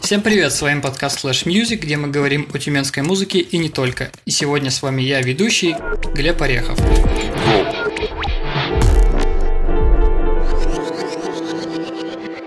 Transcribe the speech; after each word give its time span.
Всем 0.00 0.22
привет, 0.22 0.52
с 0.52 0.60
вами 0.60 0.80
подкаст 0.80 1.24
Flash 1.24 1.46
Music, 1.46 1.76
где 1.76 1.96
мы 1.96 2.08
говорим 2.08 2.48
о 2.52 2.58
тюменской 2.58 3.02
музыке 3.02 3.38
и 3.38 3.58
не 3.58 3.68
только. 3.68 4.10
И 4.24 4.32
сегодня 4.32 4.70
с 4.70 4.82
вами 4.82 5.02
я, 5.02 5.20
ведущий 5.22 5.76
Глеб 6.14 6.42
Орехов. 6.42 6.78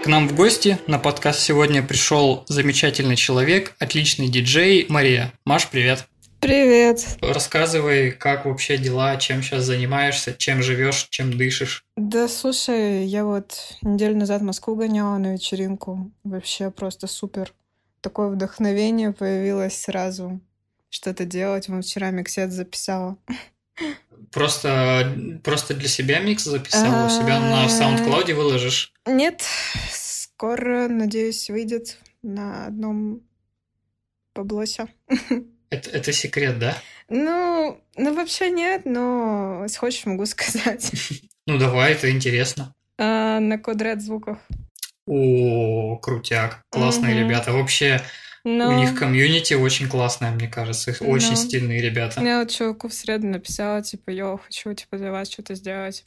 К 0.03 0.07
нам 0.07 0.27
в 0.27 0.35
гости 0.35 0.77
на 0.87 0.99
подкаст 0.99 1.39
сегодня 1.39 1.81
пришел 1.83 2.43
замечательный 2.47 3.15
человек, 3.15 3.75
отличный 3.79 4.27
диджей 4.27 4.85
Мария. 4.89 5.31
Маш, 5.45 5.67
привет. 5.67 6.05
Привет. 6.47 7.17
Рассказывай, 7.21 8.09
как 8.09 8.45
вообще 8.45 8.77
дела, 8.77 9.17
чем 9.17 9.43
сейчас 9.43 9.65
занимаешься, 9.65 10.33
чем 10.33 10.63
живешь, 10.63 11.09
чем 11.09 11.37
дышишь. 11.37 11.83
Да 11.97 12.29
слушай, 12.29 13.03
я 13.05 13.25
вот 13.25 13.75
неделю 13.81 14.15
назад 14.15 14.41
в 14.41 14.45
Москву 14.45 14.77
гоняла 14.77 15.17
на 15.17 15.33
вечеринку. 15.33 16.09
Вообще 16.23 16.71
просто 16.71 17.07
супер. 17.07 17.53
Такое 17.99 18.29
вдохновение 18.29 19.11
появилось 19.11 19.77
сразу 19.77 20.39
что-то 20.89 21.25
делать. 21.25 21.67
Вот 21.67 21.83
вчера 21.83 22.11
миксет 22.11 22.53
записала. 22.53 23.17
Просто, 24.31 25.39
просто 25.43 25.73
для 25.73 25.89
себя 25.89 26.21
микс 26.21 26.45
записала, 26.45 27.07
у 27.07 27.09
себя 27.09 27.41
на 27.41 27.65
А. 27.65 27.67
SoundCloud 27.67 28.33
выложишь? 28.33 28.93
Нет, 29.05 29.43
скоро, 29.91 30.87
надеюсь, 30.87 31.49
выйдет 31.49 31.97
на 32.21 32.67
одном 32.67 33.21
поблосе. 34.31 34.87
Это, 35.69 35.89
это 35.89 36.11
секрет, 36.13 36.59
да? 36.59 36.77
Ну, 37.09 37.79
ну 37.95 38.13
вообще 38.15 38.49
нет, 38.49 38.83
но 38.85 39.61
если 39.63 39.77
хочешь, 39.77 40.05
могу 40.05 40.25
сказать. 40.25 40.91
Ну 41.49 41.57
давай, 41.57 41.93
это 41.93 42.11
интересно. 42.11 42.73
А, 42.97 43.39
на 43.39 43.57
квадрат 43.57 44.01
звуках. 44.01 44.37
О, 45.05 45.95
крутяк. 45.95 46.61
Классные 46.69 47.17
ребята. 47.17 47.53
Вообще, 47.53 48.01
Но... 48.43 48.67
у 48.67 48.73
них 48.73 48.99
комьюнити 48.99 49.53
очень 49.53 49.87
классное, 49.87 50.31
мне 50.31 50.49
кажется. 50.49 50.91
Их 50.91 51.01
Очень 51.01 51.29
Ну. 51.29 51.35
стильные 51.37 51.81
ребята. 51.81 52.21
Я 52.21 52.39
вот 52.39 52.51
чуваку 52.51 52.89
в 52.89 52.93
среду 52.93 53.27
написала, 53.27 53.81
типа, 53.81 54.09
yo, 54.09 54.39
хочу, 54.39 54.73
типа, 54.73 54.97
для 54.97 55.11
вас 55.11 55.31
что-то 55.31 55.55
сделать. 55.55 56.03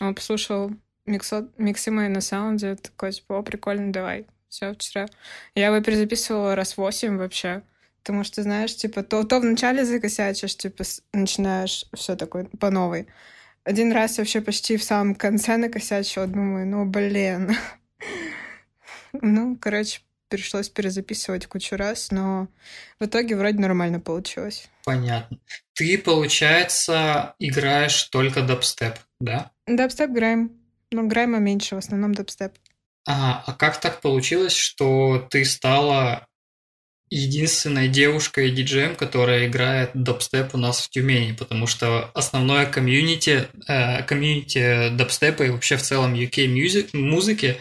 Он 0.00 0.14
послушал 0.14 0.72
миксо... 1.04 1.48
миксы 1.58 1.90
мои 1.90 2.08
на 2.08 2.22
саунде, 2.22 2.76
такой, 2.76 3.12
типа, 3.12 3.40
о, 3.40 3.42
прикольно, 3.42 3.92
давай. 3.92 4.24
Все, 4.48 4.72
вчера. 4.72 5.06
Я 5.54 5.66
его 5.66 5.82
перезаписывала 5.82 6.54
раз 6.54 6.78
восемь 6.78 7.18
вообще. 7.18 7.62
Потому 8.02 8.24
что, 8.24 8.42
знаешь, 8.42 8.74
типа, 8.76 9.02
то, 9.02 9.22
то 9.22 9.38
вначале 9.38 9.84
закосячишь, 9.84 10.56
типа, 10.56 10.82
начинаешь 11.12 11.84
все 11.94 12.16
такое 12.16 12.46
по 12.58 12.70
новой. 12.70 13.06
Один 13.64 13.92
раз 13.92 14.18
вообще 14.18 14.40
почти 14.40 14.76
в 14.76 14.82
самом 14.82 15.14
конце 15.14 15.56
накосячила, 15.56 16.26
думаю, 16.26 16.66
ну, 16.66 16.84
блин. 16.84 17.56
Ну, 19.20 19.58
короче, 19.60 20.00
пришлось 20.28 20.70
перезаписывать 20.70 21.46
кучу 21.46 21.76
раз, 21.76 22.10
но 22.10 22.48
в 22.98 23.04
итоге 23.04 23.36
вроде 23.36 23.58
нормально 23.58 24.00
получилось. 24.00 24.66
Понятно. 24.84 25.38
Ты, 25.74 25.98
получается, 25.98 27.34
играешь 27.38 28.04
только 28.04 28.40
дабстеп, 28.40 28.94
да? 29.20 29.50
Дабстеп 29.66 30.10
грайм. 30.10 30.52
Но 30.90 31.02
грайма 31.02 31.38
меньше, 31.38 31.74
в 31.74 31.78
основном 31.78 32.14
дабстеп. 32.14 32.52
Ага, 33.04 33.42
а 33.46 33.52
как 33.52 33.78
так 33.80 34.00
получилось, 34.00 34.54
что 34.54 35.26
ты 35.30 35.44
стала 35.44 36.26
единственной 37.12 37.88
девушкой 37.88 38.50
диджеем, 38.50 38.96
которая 38.96 39.46
играет 39.46 39.90
дабстеп 39.94 40.54
у 40.54 40.58
нас 40.58 40.80
в 40.80 40.90
Тюмени? 40.90 41.32
Потому 41.32 41.66
что 41.66 42.10
основное 42.14 42.66
комьюнити, 42.66 43.48
э, 43.68 44.02
комьюнити 44.04 44.90
дабстепа 44.96 45.42
и 45.42 45.50
вообще 45.50 45.76
в 45.76 45.82
целом 45.82 46.14
UK 46.14 46.46
music, 46.46 46.90
музыки 46.96 47.56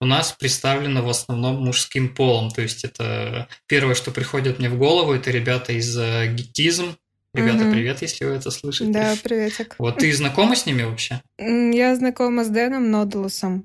у 0.00 0.06
нас 0.06 0.32
представлено 0.32 1.02
в 1.02 1.08
основном 1.08 1.56
мужским 1.64 2.14
полом. 2.14 2.50
То 2.50 2.62
есть 2.62 2.84
это 2.84 3.48
первое, 3.66 3.94
что 3.94 4.10
приходит 4.10 4.58
мне 4.58 4.68
в 4.68 4.78
голову, 4.78 5.12
это 5.12 5.30
ребята 5.30 5.72
из 5.72 5.96
э, 5.96 6.32
Гитизм. 6.32 6.96
Ребята, 7.32 7.64
Мгм. 7.64 7.72
привет, 7.72 8.02
если 8.02 8.24
вы 8.24 8.32
это 8.32 8.50
слышите. 8.50 8.90
Да, 8.90 9.14
приветик. 9.22 9.76
Вот 9.78 9.98
ты 9.98 10.12
знакома 10.12 10.56
с 10.56 10.66
ними 10.66 10.82
вообще? 10.82 11.20
Я 11.38 11.94
знакома 11.94 12.44
с 12.44 12.48
Дэном 12.48 12.90
Нодулусом. 12.90 13.64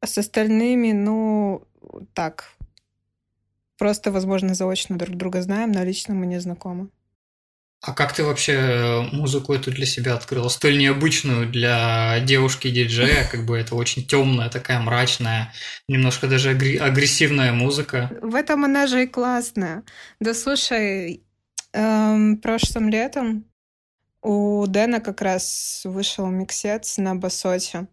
А 0.00 0.06
с 0.06 0.18
остальными, 0.18 0.92
ну, 0.92 1.62
так. 2.14 2.52
Просто, 3.80 4.12
возможно, 4.12 4.54
заочно 4.54 4.98
друг 4.98 5.16
друга 5.16 5.40
знаем, 5.40 5.72
но 5.72 5.82
лично 5.82 6.14
мы 6.14 6.26
не 6.26 6.38
знакомы. 6.38 6.90
А 7.80 7.94
как 7.94 8.12
ты 8.12 8.22
вообще 8.22 8.52
э, 8.52 9.00
музыку 9.10 9.54
эту 9.54 9.70
для 9.70 9.86
себя 9.86 10.16
открыла? 10.16 10.50
Столь 10.50 10.76
необычную 10.76 11.48
для 11.48 12.20
девушки-диджея, 12.20 13.26
как 13.32 13.46
бы 13.46 13.56
это 13.56 13.74
очень 13.74 14.06
темная, 14.06 14.50
такая 14.50 14.80
мрачная, 14.80 15.54
немножко 15.88 16.26
даже 16.26 16.50
агрессивная 16.50 17.54
музыка. 17.54 18.10
В 18.20 18.34
этом 18.34 18.66
она 18.66 18.86
же 18.86 19.04
и 19.04 19.06
классная. 19.06 19.82
Да 20.20 20.34
слушай, 20.34 21.22
эм, 21.72 22.36
прошлым 22.36 22.90
летом 22.90 23.46
у 24.20 24.66
Дэна 24.66 25.00
как 25.00 25.22
раз 25.22 25.80
вышел 25.86 26.26
миксец 26.26 26.98
на 26.98 27.14
басоте. 27.14 27.86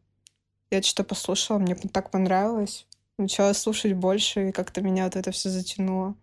Я 0.70 0.82
что-то 0.82 1.06
послушала, 1.06 1.60
мне 1.60 1.76
так 1.76 2.12
понравилось. 2.12 2.86
Начала 3.18 3.54
слушать 3.54 3.94
больше, 3.94 4.50
и 4.50 4.52
как-то 4.52 4.82
меня 4.82 5.06
вот 5.06 5.16
это 5.16 5.32
все 5.32 5.50
затянуло. 5.50 6.16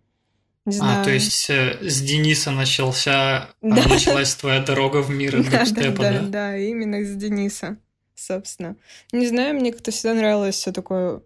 Не 0.65 0.77
знаю. 0.77 1.03
А, 1.03 1.05
то 1.05 1.11
есть 1.11 1.51
э, 1.51 1.79
с 1.83 2.01
Дениса 2.01 2.51
начался, 2.51 3.37
а, 3.37 3.49
Да. 3.61 3.87
началась 3.89 4.35
твоя 4.35 4.61
дорога 4.63 5.03
в 5.03 5.11
мир 5.11 5.43
Да, 5.51 5.65
да, 5.71 5.91
да, 5.91 6.13
да? 6.13 6.21
да, 6.23 6.57
именно 6.57 6.97
из 6.97 7.15
Дениса, 7.17 7.77
собственно. 8.15 8.77
Не 9.13 9.27
знаю, 9.27 9.57
мне 9.57 9.73
как-то 9.73 9.91
всегда 9.91 10.15
нравилось 10.15 10.55
все 10.55 10.73
такое 10.73 11.21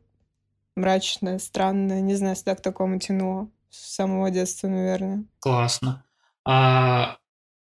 мрачное, 0.74 1.38
странное. 1.38 2.00
Не 2.00 2.16
знаю, 2.16 2.34
всегда 2.34 2.56
к 2.56 2.62
такому 2.62 2.98
тянуло. 2.98 3.48
С 3.70 3.94
самого 3.94 4.30
детства, 4.30 4.66
наверное. 4.68 5.24
Классно. 5.40 6.04
А, 6.44 7.18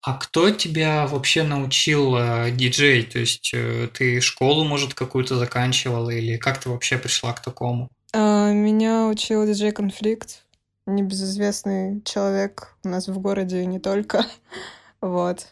а 0.06 0.14
кто 0.18 0.52
тебя 0.52 1.08
вообще 1.08 1.42
научил 1.42 2.16
э, 2.16 2.52
диджей? 2.52 3.04
То 3.04 3.18
есть 3.18 3.52
э, 3.56 3.90
ты 3.92 4.22
школу, 4.22 4.64
может, 4.64 4.94
какую-то 4.94 5.36
заканчивала 5.36 6.12
или 6.12 6.38
как 6.38 6.60
ты 6.60 6.70
вообще 6.70 7.00
пришла 7.00 7.34
к 7.34 7.42
такому? 7.42 7.90
А, 8.14 8.52
Меня 8.52 9.08
учил 9.08 9.46
диджей 9.48 9.72
Конфликт, 9.72 10.44
небезызвестный 10.86 12.02
человек 12.04 12.78
у 12.84 12.90
нас 12.90 13.08
в 13.08 13.18
городе 13.20 13.62
и 13.62 13.66
не 13.66 13.80
только. 13.80 14.26
Вот. 15.02 15.48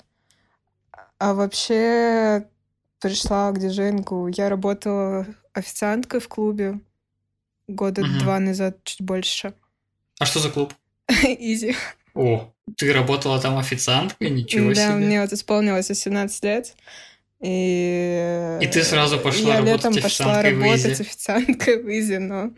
А 1.18 1.34
вообще 1.34 2.48
пришла 3.00 3.52
к 3.52 3.60
диджеингу. 3.60 4.28
Я 4.28 4.50
работала 4.50 5.26
официанткой 5.54 6.20
в 6.20 6.28
клубе 6.28 6.80
года 7.68 8.02
Мгм. 8.04 8.20
два 8.20 8.40
назад, 8.40 8.84
чуть 8.84 9.02
больше. 9.02 9.54
А 10.20 10.26
что 10.26 10.40
за 10.40 10.50
клуб? 10.50 10.74
Изи. 11.10 11.76
О, 12.16 12.52
ты 12.78 12.94
работала 12.94 13.40
там 13.40 13.58
официанткой? 13.58 14.30
Ничего 14.30 14.70
да, 14.70 14.76
себе. 14.76 14.94
мне 14.94 15.22
вот 15.22 15.34
исполнилось 15.34 15.90
18 15.90 16.44
лет. 16.44 16.76
И, 17.42 18.60
И 18.62 18.68
ты 18.68 18.84
сразу 18.84 19.20
пошла 19.20 19.56
я 19.56 19.58
работать 19.58 19.76
летом 19.76 20.02
пошла 20.02 20.42
работать 20.42 21.00
официанткой 21.02 21.84
в 21.84 21.90
Изи, 21.90 22.18
но... 22.18 22.52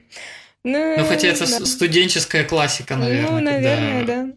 Ну, 0.64 0.98
Ну, 0.98 1.06
хотя 1.06 1.28
это 1.30 1.48
да. 1.48 1.66
студенческая 1.66 2.44
классика, 2.44 2.96
наверное. 2.96 3.32
Ну, 3.32 3.40
наверное, 3.40 4.00
когда- 4.00 4.24
да. 4.26 4.34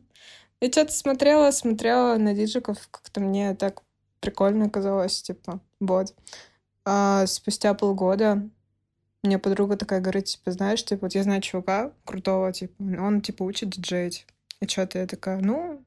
Я 0.61 0.69
что-то 0.73 0.93
смотрела, 0.93 1.51
смотрела 1.53 2.17
на 2.17 2.35
диджиков, 2.35 2.77
как-то 2.91 3.21
мне 3.21 3.55
так 3.55 3.83
прикольно 4.21 4.69
казалось, 4.69 5.23
типа, 5.23 5.61
вот. 5.81 6.15
А 6.85 7.27
спустя 7.27 7.75
полгода 7.75 8.43
мне 9.23 9.39
подруга 9.39 9.77
такая 9.77 10.01
говорит, 10.01 10.25
типа, 10.25 10.53
знаешь, 10.53 10.85
типа, 10.85 11.07
вот 11.07 11.15
я 11.15 11.23
знаю 11.23 11.43
чувака 11.43 11.93
крутого, 12.05 12.53
типа, 12.53 12.75
он, 12.81 13.21
типа, 13.21 13.43
учит 13.43 13.71
диджеить. 13.71 14.27
И 14.61 14.67
что-то 14.69 14.99
я 14.99 15.07
такая, 15.07 15.41
ну, 15.41 15.83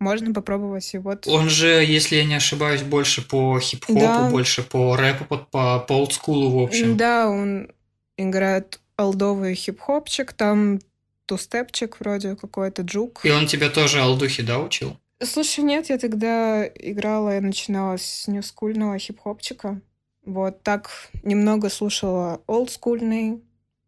можно 0.00 0.32
попробовать, 0.32 0.94
и 0.94 0.98
вот... 0.98 1.26
Он 1.26 1.48
же, 1.48 1.84
если 1.84 2.16
я 2.16 2.24
не 2.24 2.34
ошибаюсь, 2.34 2.82
больше 2.82 3.26
по 3.26 3.58
хип-хопу, 3.58 3.98
Да. 4.00 4.30
больше 4.30 4.62
по 4.62 4.96
рэпу, 4.96 5.24
по, 5.24 5.38
по, 5.38 5.78
по 5.80 5.92
олдскулу, 5.94 6.50
в 6.50 6.62
общем. 6.62 6.96
Да, 6.96 7.28
он 7.28 7.70
играет 8.16 8.80
олдовый 8.96 9.54
хип-хопчик, 9.54 10.32
там 10.32 10.80
тустепчик 11.26 11.98
вроде 12.00 12.36
какой-то, 12.36 12.82
juke. 12.82 13.24
И 13.24 13.30
он 13.30 13.46
тебя 13.46 13.70
тоже 13.70 14.00
алдухи, 14.00 14.42
да, 14.42 14.58
учил? 14.58 14.96
Слушай, 15.22 15.64
нет, 15.64 15.88
я 15.88 15.98
тогда 15.98 16.66
играла, 16.66 17.34
я 17.34 17.40
начинала 17.40 17.96
с 17.96 18.28
ньюскульного 18.28 18.98
хип-хопчика. 18.98 19.80
Вот 20.24 20.62
так 20.62 20.90
немного 21.22 21.68
слушала 21.70 22.40
олдскульный, 22.46 23.42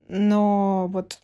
но 0.09 0.87
вот 0.89 1.19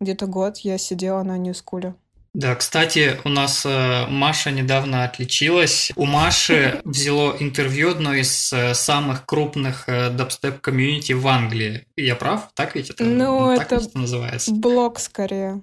где-то 0.00 0.26
год 0.26 0.58
я 0.58 0.78
сидела 0.78 1.22
на 1.22 1.36
ньюскуле. 1.38 1.94
Да, 2.32 2.54
кстати, 2.54 3.18
у 3.24 3.28
нас 3.28 3.66
э, 3.66 4.06
Маша 4.06 4.52
недавно 4.52 5.04
отличилась. 5.04 5.90
У 5.96 6.06
Маши 6.06 6.80
взяло 6.84 7.36
интервью 7.40 7.90
одно 7.90 8.14
из 8.14 8.52
э, 8.52 8.74
самых 8.74 9.26
крупных 9.26 9.88
э, 9.88 10.10
dubstep 10.10 10.55
community 10.55 11.12
в 11.12 11.26
Англии. 11.26 11.86
Я 11.96 12.14
прав? 12.14 12.50
Так 12.54 12.76
ведь 12.76 12.90
это, 12.90 13.04
Ну, 13.04 13.56
так 13.56 13.66
это 13.66 13.76
ведь 13.76 13.88
это 13.88 13.98
называется? 13.98 14.52
Блог 14.52 15.00
скорее. 15.00 15.62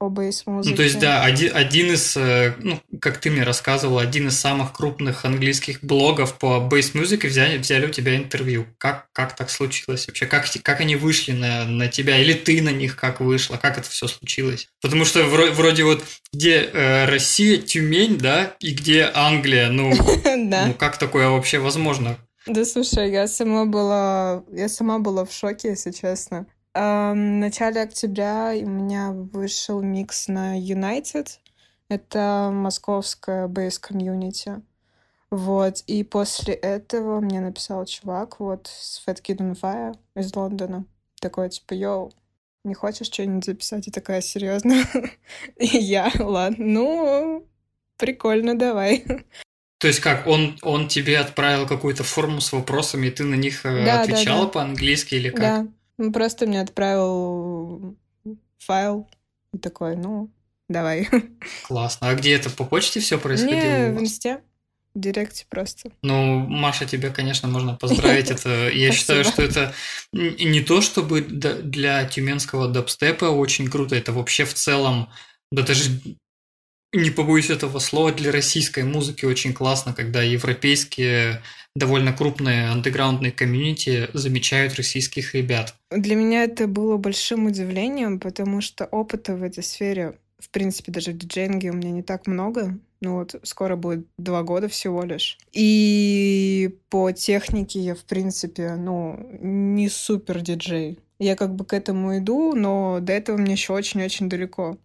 О 0.00 0.08
бейс-музыке. 0.08 0.70
Ну, 0.70 0.76
то 0.76 0.82
есть, 0.82 0.98
да, 0.98 1.22
один, 1.22 1.54
один 1.54 1.92
из, 1.92 2.16
э, 2.16 2.54
ну, 2.58 2.80
как 3.00 3.18
ты 3.18 3.30
мне 3.30 3.42
рассказывал, 3.42 3.98
один 3.98 4.28
из 4.28 4.40
самых 4.40 4.72
крупных 4.72 5.26
английских 5.26 5.84
блогов 5.84 6.38
по 6.38 6.58
бейс-музыке 6.58 7.28
взяли, 7.28 7.58
взяли 7.58 7.86
у 7.86 7.90
тебя 7.90 8.16
интервью. 8.16 8.66
Как, 8.78 9.08
как 9.12 9.36
так 9.36 9.50
случилось 9.50 10.08
вообще? 10.08 10.24
Как, 10.24 10.46
как 10.62 10.80
они 10.80 10.96
вышли 10.96 11.32
на, 11.32 11.66
на 11.66 11.88
тебя? 11.88 12.18
Или 12.18 12.32
ты 12.32 12.62
на 12.62 12.70
них 12.70 12.96
как 12.96 13.20
вышла? 13.20 13.58
Как 13.58 13.76
это 13.76 13.90
все 13.90 14.08
случилось? 14.08 14.68
Потому 14.80 15.04
что 15.04 15.22
вроде, 15.24 15.52
вроде 15.52 15.84
вот 15.84 16.02
где 16.32 16.62
э, 16.62 17.04
Россия, 17.04 17.58
Тюмень, 17.58 18.16
да, 18.16 18.56
и 18.58 18.72
где 18.72 19.10
Англия, 19.14 19.68
ну, 19.68 19.92
ну, 20.24 20.74
как 20.74 20.96
такое 20.96 21.28
вообще 21.28 21.58
возможно? 21.58 22.16
Да 22.46 22.64
слушай, 22.64 23.10
я 23.10 23.28
сама 23.28 23.66
была, 23.66 24.44
я 24.50 24.70
сама 24.70 24.98
была 24.98 25.26
в 25.26 25.32
шоке, 25.32 25.68
если 25.68 25.90
честно. 25.90 26.46
В 26.72 27.14
начале 27.14 27.82
октября 27.82 28.52
у 28.54 28.68
меня 28.68 29.10
вышел 29.10 29.82
микс 29.82 30.28
на 30.28 30.56
United. 30.56 31.26
Это 31.88 32.50
московская 32.52 33.48
bass 33.48 33.81
community. 33.81 34.62
Вот, 35.32 35.82
и 35.88 36.04
после 36.04 36.54
этого 36.54 37.20
мне 37.20 37.40
написал 37.40 37.84
чувак 37.86 38.38
вот 38.38 38.68
с 38.68 39.02
Fat 39.04 39.20
Kid 39.20 39.38
on 39.38 39.60
Fire 39.60 39.96
из 40.14 40.34
Лондона. 40.34 40.84
Такой, 41.20 41.50
типа, 41.50 41.74
yo, 41.74 42.12
не 42.64 42.74
хочешь 42.74 43.08
что-нибудь 43.08 43.44
записать? 43.44 43.88
И 43.88 43.90
такая, 43.90 44.20
серьезно? 44.20 44.84
И 45.56 45.76
я, 45.76 46.12
ладно, 46.20 46.64
ну, 46.64 47.48
прикольно, 47.96 48.56
давай. 48.56 49.04
То 49.78 49.88
есть 49.88 50.00
как, 50.00 50.26
он, 50.26 50.58
он 50.62 50.88
тебе 50.88 51.18
отправил 51.18 51.66
какую-то 51.66 52.04
форму 52.04 52.40
с 52.40 52.52
вопросами, 52.52 53.06
и 53.06 53.10
ты 53.10 53.24
на 53.24 53.34
них 53.34 53.64
э, 53.64 53.84
да, 53.84 54.02
отвечала 54.02 54.40
да, 54.40 54.46
да. 54.46 54.52
по-английски 54.52 55.14
или 55.14 55.30
как? 55.30 55.40
Да, 55.40 55.66
он 56.00 56.12
просто 56.12 56.46
мне 56.46 56.60
отправил 56.60 57.96
файл 58.58 59.08
и 59.52 59.58
такой, 59.58 59.96
ну, 59.96 60.30
давай. 60.68 61.08
Классно. 61.66 62.08
А 62.08 62.14
где 62.14 62.34
это 62.34 62.48
по 62.50 62.64
почте 62.64 63.00
все 63.00 63.18
происходило? 63.18 63.60
Не, 63.60 63.92
в 63.92 64.00
инсте. 64.00 64.42
В 64.94 64.98
директе 64.98 65.46
просто. 65.48 65.92
Ну, 66.02 66.40
Маша, 66.40 66.84
тебе, 66.84 67.10
конечно, 67.10 67.48
можно 67.48 67.76
поздравить. 67.76 68.30
Это, 68.30 68.70
я 68.70 68.90
считаю, 68.90 69.22
что 69.22 69.42
это 69.42 69.72
не 70.12 70.62
то, 70.62 70.80
чтобы 70.80 71.20
для 71.20 72.04
тюменского 72.06 72.66
дабстепа 72.66 73.26
очень 73.26 73.70
круто, 73.70 73.94
это 73.94 74.12
вообще 74.12 74.44
в 74.44 74.52
целом, 74.52 75.08
да 75.52 75.62
даже 75.62 76.00
не 76.92 77.10
побоюсь 77.10 77.50
этого 77.50 77.78
слова, 77.78 78.12
для 78.12 78.32
российской 78.32 78.84
музыки 78.84 79.24
очень 79.24 79.52
классно, 79.52 79.92
когда 79.92 80.22
европейские 80.22 81.42
довольно 81.76 82.12
крупные 82.12 82.68
андеграундные 82.68 83.32
комьюнити 83.32 84.08
замечают 84.12 84.74
российских 84.74 85.34
ребят. 85.34 85.74
Для 85.90 86.16
меня 86.16 86.44
это 86.44 86.66
было 86.66 86.96
большим 86.96 87.46
удивлением, 87.46 88.18
потому 88.18 88.60
что 88.60 88.86
опыта 88.86 89.36
в 89.36 89.42
этой 89.42 89.62
сфере, 89.62 90.18
в 90.38 90.50
принципе, 90.50 90.90
даже 90.90 91.12
в 91.12 91.18
диджейнге 91.18 91.70
у 91.70 91.74
меня 91.74 91.90
не 91.90 92.02
так 92.02 92.26
много. 92.26 92.76
Ну 93.02 93.14
вот, 93.14 93.34
скоро 93.44 93.76
будет 93.76 94.06
два 94.18 94.42
года 94.42 94.68
всего 94.68 95.04
лишь. 95.04 95.38
И 95.52 96.76
по 96.90 97.12
технике 97.12 97.80
я, 97.80 97.94
в 97.94 98.04
принципе, 98.04 98.74
ну, 98.74 99.16
не 99.40 99.88
супер 99.88 100.40
диджей. 100.40 100.98
Я 101.18 101.36
как 101.36 101.54
бы 101.54 101.64
к 101.64 101.72
этому 101.72 102.18
иду, 102.18 102.54
но 102.54 102.98
до 103.00 103.12
этого 103.12 103.36
мне 103.36 103.52
еще 103.52 103.72
очень-очень 103.72 104.28
далеко. 104.28 104.76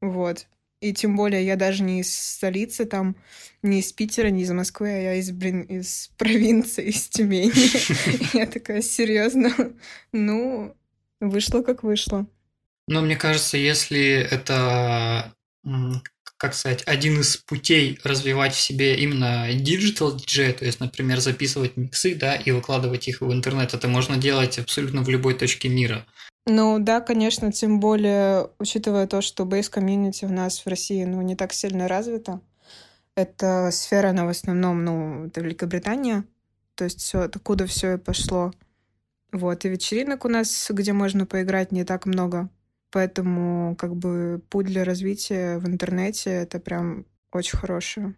Вот. 0.00 0.46
И 0.80 0.92
тем 0.92 1.16
более 1.16 1.44
я 1.44 1.56
даже 1.56 1.82
не 1.82 2.00
из 2.00 2.14
столицы, 2.14 2.84
там, 2.84 3.16
не 3.62 3.80
из 3.80 3.92
Питера, 3.92 4.28
не 4.28 4.42
из 4.42 4.50
Москвы, 4.50 4.88
а 4.88 4.98
я 4.98 5.14
из, 5.14 5.30
блин, 5.30 5.62
из 5.62 6.10
провинции, 6.18 6.88
из 6.88 7.08
Тюмени. 7.08 7.52
Я 8.36 8.46
такая, 8.46 8.82
серьезно? 8.82 9.52
Ну, 10.12 10.76
вышло 11.20 11.62
как 11.62 11.82
вышло. 11.82 12.26
Но 12.88 13.00
мне 13.00 13.16
кажется, 13.16 13.56
если 13.56 14.28
это, 14.30 15.34
как 16.36 16.54
сказать, 16.54 16.82
один 16.86 17.20
из 17.20 17.36
путей 17.38 17.98
развивать 18.04 18.54
в 18.54 18.60
себе 18.60 18.96
именно 18.96 19.52
digital 19.52 20.14
диджей, 20.14 20.52
то 20.52 20.64
есть, 20.64 20.78
например, 20.78 21.20
записывать 21.20 21.76
миксы, 21.76 22.14
да, 22.14 22.36
и 22.36 22.52
выкладывать 22.52 23.08
их 23.08 23.22
в 23.22 23.32
интернет, 23.32 23.74
это 23.74 23.88
можно 23.88 24.16
делать 24.16 24.58
абсолютно 24.58 25.02
в 25.02 25.08
любой 25.08 25.34
точке 25.34 25.68
мира. 25.68 26.06
Ну 26.46 26.78
да, 26.78 27.00
конечно, 27.00 27.50
тем 27.50 27.80
более, 27.80 28.50
учитывая 28.60 29.08
то, 29.08 29.20
что 29.20 29.44
bass 29.44 29.69
community 29.69 30.24
у 30.24 30.28
нас 30.28 30.60
в 30.60 30.68
России 30.68 31.04
ну, 31.04 31.20
не 31.22 31.34
так 31.34 31.52
сильно 31.52 31.88
развита. 31.88 32.40
Это 33.16 33.70
сфера, 33.72 34.10
она 34.10 34.26
в 34.26 34.28
основном, 34.28 34.84
ну, 34.84 35.26
это 35.26 35.40
Великобритания. 35.40 36.24
То 36.76 36.84
есть 36.84 37.00
все, 37.00 37.22
откуда 37.22 37.66
все 37.66 37.94
и 37.94 37.98
пошло. 37.98 38.52
Вот, 39.32 39.64
и 39.64 39.68
вечеринок 39.68 40.24
у 40.24 40.28
нас, 40.28 40.70
где 40.70 40.92
можно 40.92 41.26
поиграть, 41.26 41.72
не 41.72 41.84
так 41.84 42.06
много. 42.06 42.48
Поэтому, 42.90 43.74
как 43.76 43.96
бы, 43.96 44.40
путь 44.48 44.66
для 44.66 44.84
развития 44.84 45.58
в 45.58 45.66
интернете— 45.66 46.30
это 46.30 46.60
прям 46.60 47.06
очень 47.32 47.58
хорошая 47.58 48.14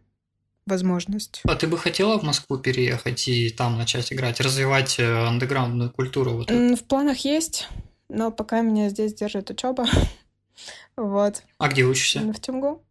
возможность. 0.66 1.40
А 1.44 1.54
ты 1.54 1.66
бы 1.66 1.78
хотела 1.78 2.18
в 2.18 2.24
Москву 2.24 2.58
переехать 2.58 3.26
и 3.26 3.48
там 3.48 3.78
начать 3.78 4.12
играть, 4.12 4.38
развивать 4.40 4.98
э, 4.98 5.26
андеграундную 5.26 5.90
культуру? 5.90 6.32
Вот 6.32 6.50
в 6.50 6.84
планах 6.84 7.18
есть 7.18 7.68
но 8.08 8.30
пока 8.30 8.60
меня 8.60 8.88
здесь 8.88 9.14
держит 9.14 9.50
учеба. 9.50 9.86
вот. 10.96 11.42
А 11.58 11.68
где 11.68 11.84
учишься? 11.84 12.20
В 12.20 12.40
Тюмгу. 12.40 12.82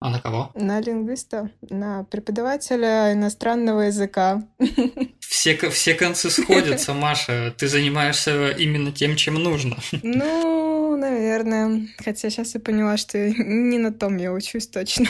А 0.00 0.10
на 0.10 0.20
кого? 0.20 0.50
На 0.54 0.80
лингвиста, 0.80 1.50
на 1.62 2.04
преподавателя 2.04 3.12
иностранного 3.14 3.82
языка. 3.82 4.46
Все, 5.20 5.56
все 5.70 5.94
концы 5.94 6.30
сходятся, 6.30 6.94
Маша. 6.94 7.54
Ты 7.58 7.68
занимаешься 7.68 8.50
именно 8.50 8.92
тем, 8.92 9.16
чем 9.16 9.34
нужно. 9.34 9.76
Ну, 10.02 10.96
наверное. 10.96 11.88
Хотя 11.98 12.30
сейчас 12.30 12.54
я 12.54 12.60
поняла, 12.60 12.96
что 12.96 13.18
не 13.28 13.78
на 13.78 13.92
том 13.92 14.16
я 14.16 14.32
учусь 14.32 14.68
точно. 14.68 15.06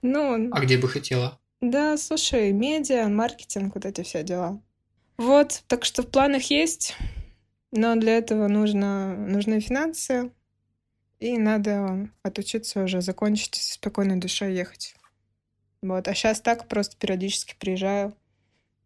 Ну, 0.00 0.50
а 0.52 0.60
где 0.60 0.78
бы 0.78 0.88
хотела? 0.88 1.38
Да, 1.60 1.96
слушай, 1.96 2.50
медиа, 2.52 3.08
маркетинг, 3.08 3.74
вот 3.74 3.84
эти 3.84 4.02
все 4.02 4.22
дела. 4.22 4.60
Вот, 5.16 5.62
так 5.68 5.84
что 5.84 6.02
в 6.02 6.08
планах 6.08 6.44
есть. 6.44 6.96
Но 7.72 7.96
для 7.96 8.18
этого 8.18 8.48
нужно, 8.48 9.16
нужны 9.16 9.60
финансы, 9.60 10.30
и 11.18 11.38
надо 11.38 12.10
отучиться 12.22 12.82
уже, 12.84 13.00
закончить 13.00 13.54
со 13.54 13.74
спокойной 13.74 14.16
душой 14.16 14.54
ехать. 14.54 14.94
Вот. 15.80 16.06
А 16.06 16.14
сейчас 16.14 16.40
так 16.40 16.68
просто 16.68 16.96
периодически 16.96 17.54
приезжаю 17.58 18.14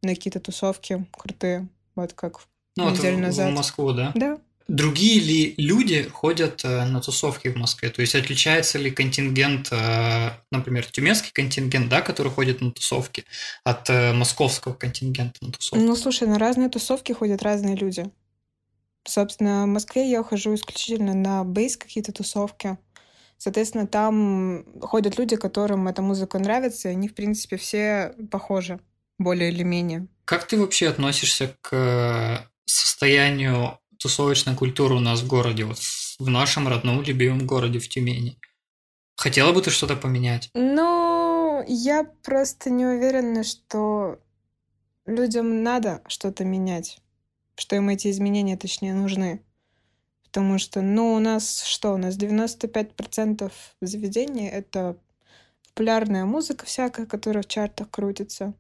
на 0.03 0.15
какие-то 0.15 0.41
тусовки 0.41 1.05
крутые, 1.11 1.69
вот 1.95 2.13
как 2.13 2.41
ну, 2.77 2.91
неделю 2.91 3.17
вот 3.17 3.23
назад. 3.23 3.53
В 3.53 3.57
Москву, 3.57 3.93
да? 3.93 4.13
Да. 4.15 4.39
Другие 4.69 5.21
ли 5.21 5.55
люди 5.59 6.03
ходят 6.09 6.65
э, 6.65 6.85
на 6.87 7.01
тусовки 7.01 7.49
в 7.49 7.57
Москве? 7.57 7.89
То 7.89 8.01
есть 8.01 8.17
отличается 8.17 8.79
ли 8.79 8.91
контингент, 8.91 9.69
э, 9.71 10.31
например, 10.51 10.85
тюменский 10.87 11.31
контингент, 11.33 11.89
да, 11.89 12.03
который 12.03 12.33
ходит 12.33 12.61
на 12.61 12.73
тусовки, 12.73 13.25
от 13.63 13.89
э, 13.91 14.13
московского 14.13 14.75
контингента 14.75 15.45
на 15.45 15.53
тусовки? 15.53 15.83
Ну, 15.83 15.95
слушай, 15.95 16.27
на 16.27 16.39
разные 16.39 16.69
тусовки 16.69 17.13
ходят 17.13 17.43
разные 17.43 17.77
люди. 17.77 18.11
Собственно, 19.07 19.65
в 19.65 19.69
Москве 19.69 20.11
я 20.11 20.23
хожу 20.23 20.55
исключительно 20.55 21.15
на 21.15 21.45
бейс 21.45 21.77
какие-то 21.77 22.13
тусовки. 22.13 22.77
Соответственно, 23.39 23.87
там 23.87 24.65
ходят 24.81 25.19
люди, 25.19 25.37
которым 25.37 25.89
эта 25.89 26.03
музыка 26.03 26.39
нравится, 26.39 26.89
и 26.89 26.93
они, 26.93 27.09
в 27.09 27.15
принципе, 27.15 27.57
все 27.57 28.15
похожи, 28.31 28.81
более 29.19 29.51
или 29.51 29.63
менее. 29.63 30.09
Как 30.25 30.47
ты 30.47 30.59
вообще 30.59 30.89
относишься 30.89 31.55
к 31.61 32.51
состоянию 32.65 33.79
тусовочной 33.99 34.57
культуры 34.57 34.95
у 34.95 35.01
нас 35.01 35.21
в 35.21 35.29
городе, 35.29 35.65
вот 35.65 35.79
в 36.19 36.29
нашем 36.29 36.67
родном 36.67 37.03
любимом 37.03 37.47
городе 37.47 37.79
в 37.79 37.89
Тюмени? 37.89 38.39
Хотела 39.17 39.53
бы 39.53 39.63
ты 39.63 39.71
что-то 39.71 39.97
поменять? 39.97 40.51
Ну, 40.55 41.65
я 41.69 42.05
просто 42.23 42.71
не 42.71 42.85
уверена, 42.85 43.45
что 43.45 44.19
людям 45.07 45.63
надо 45.63 46.03
что-то 46.09 46.45
менять 46.45 46.99
что 47.57 47.77
им 47.77 47.89
эти 47.89 48.11
изменения, 48.11 48.57
точнее, 48.57 48.95
нужны. 48.95 49.43
Потому 50.25 50.59
что, 50.59 50.83
ну, 50.83 51.15
у 51.15 51.19
нас 51.19 51.63
что? 51.63 51.95
У 51.95 51.97
нас 51.97 52.17
95% 52.17 53.53
заведений— 53.81 54.49
это 54.53 54.97
популярная 55.69 56.25
музыка 56.25 56.67
всякая, 56.67 57.07
которая 57.07 57.43
в 57.43 57.49
чартах 57.49 57.91
крутится, 57.91 58.55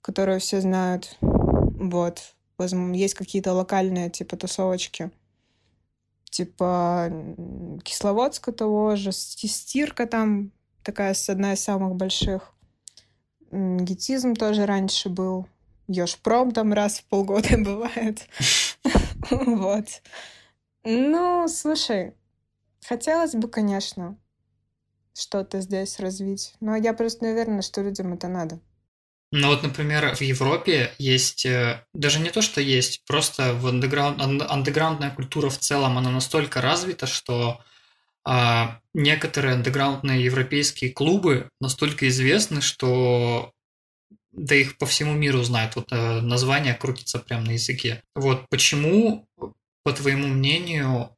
которую 0.00 0.40
все 0.40 0.60
знают. 0.60 1.16
Вот. 1.20 2.34
Возможно, 2.58 2.94
есть 2.94 3.14
какие-то 3.14 3.52
локальные, 3.52 4.10
типа, 4.10 4.36
тусовочки. 4.36 5.10
Типа 6.30 7.10
Кисловодска 7.84 8.52
того 8.52 8.96
же, 8.96 9.12
Стирка 9.12 10.06
там 10.06 10.50
такая 10.82 11.14
одна 11.28 11.52
из 11.54 11.60
самых 11.60 11.94
больших. 11.96 12.52
Гетизм 13.50 14.34
тоже 14.34 14.66
раньше 14.66 15.08
был. 15.08 15.46
Ёжпром 15.88 16.52
там 16.52 16.72
раз 16.72 17.00
в 17.00 17.04
полгода 17.04 17.56
бывает. 17.58 18.28
Вот. 19.30 19.86
Ну, 20.84 21.48
слушай, 21.48 22.14
хотелось 22.86 23.34
бы, 23.34 23.48
конечно, 23.48 24.18
что-то 25.14 25.60
здесь 25.60 25.98
развить. 25.98 26.54
Но 26.60 26.76
я 26.76 26.92
просто 26.92 27.24
не 27.24 27.32
уверена, 27.32 27.62
что 27.62 27.82
людям 27.82 28.12
это 28.12 28.28
надо. 28.28 28.60
Ну 29.32 29.48
вот, 29.48 29.62
например, 29.62 30.14
в 30.14 30.20
Европе 30.20 30.92
есть, 30.98 31.44
э, 31.44 31.84
даже 31.92 32.20
не 32.20 32.30
то, 32.30 32.42
что 32.42 32.60
есть, 32.60 33.04
просто 33.06 33.54
в 33.54 33.66
андеграунд, 33.66 34.20
андеграундная 34.20 35.10
культура 35.10 35.50
в 35.50 35.58
целом, 35.58 35.98
она 35.98 36.10
настолько 36.10 36.60
развита, 36.60 37.06
что 37.06 37.60
а 38.28 38.80
некоторые 38.92 39.54
андеграундные 39.54 40.24
европейские 40.24 40.90
клубы 40.90 41.48
настолько 41.60 42.08
известны, 42.08 42.60
что 42.60 43.52
да 44.36 44.54
их 44.54 44.76
по 44.78 44.86
всему 44.86 45.14
миру 45.14 45.42
знают. 45.42 45.76
Вот 45.76 45.92
э, 45.92 46.20
название 46.20 46.74
крутится 46.74 47.18
прямо 47.18 47.46
на 47.46 47.50
языке. 47.52 48.02
Вот 48.14 48.48
почему, 48.50 49.26
по 49.82 49.92
твоему 49.92 50.28
мнению, 50.28 51.10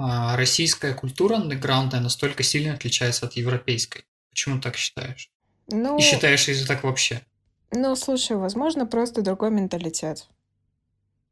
э, 0.00 0.36
российская 0.36 0.92
культура 0.92 1.36
андеграундная 1.36 2.00
настолько 2.00 2.42
сильно 2.42 2.74
отличается 2.74 3.26
от 3.26 3.34
европейской? 3.34 4.04
Почему 4.30 4.60
так 4.60 4.76
считаешь? 4.76 5.30
Ну, 5.68 5.96
И 5.96 6.02
считаешь 6.02 6.46
ли 6.48 6.64
так 6.64 6.82
вообще? 6.82 7.22
ну, 7.70 7.96
слушай, 7.96 8.36
возможно, 8.36 8.86
просто 8.86 9.22
другой 9.22 9.50
менталитет. 9.50 10.28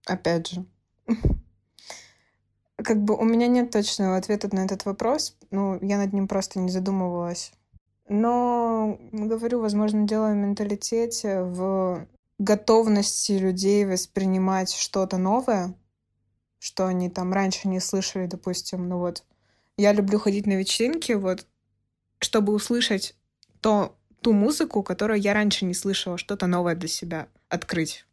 Опять 0.07 0.49
же. 0.49 0.65
Как 2.77 3.03
бы 3.03 3.17
у 3.17 3.25
меня 3.25 3.47
нет 3.47 3.71
точного 3.71 4.17
ответа 4.17 4.49
на 4.53 4.65
этот 4.65 4.85
вопрос. 4.85 5.37
Ну, 5.51 5.79
я 5.83 5.99
над 5.99 6.13
ним 6.13 6.27
просто 6.27 6.59
не 6.59 6.71
задумывалась. 6.71 7.53
Но, 8.13 8.99
говорю, 9.11 9.61
возможно, 9.61 10.07
дело 10.07 10.33
в 10.33 10.37
менталитете, 10.37 11.41
в 11.41 12.07
готовности 12.39 13.33
людей 13.33 13.87
воспринимать 13.87 14.71
что-то 14.71 15.17
новое, 15.17 15.75
что 16.59 16.87
они 16.87 17.09
там 17.09 17.33
раньше 17.33 17.69
не 17.69 17.81
слышали, 17.81 18.27
допустим. 18.27 18.87
Ну 18.87 18.99
вот, 18.99 19.25
я 19.79 19.93
люблю 19.93 20.19
ходить 20.19 20.47
на 20.47 20.53
вечеринки, 20.53 21.13
вот, 21.13 21.47
чтобы 22.19 22.53
услышать 22.53 23.17
то, 23.61 23.97
ту 24.21 24.35
музыку, 24.35 24.83
которую 24.83 25.19
я 25.19 25.33
раньше 25.33 25.65
не 25.65 25.75
слышала, 25.75 26.19
что-то 26.19 26.47
новое 26.47 26.75
для 26.75 26.89
себя 26.89 27.29
открыть. 27.49 28.05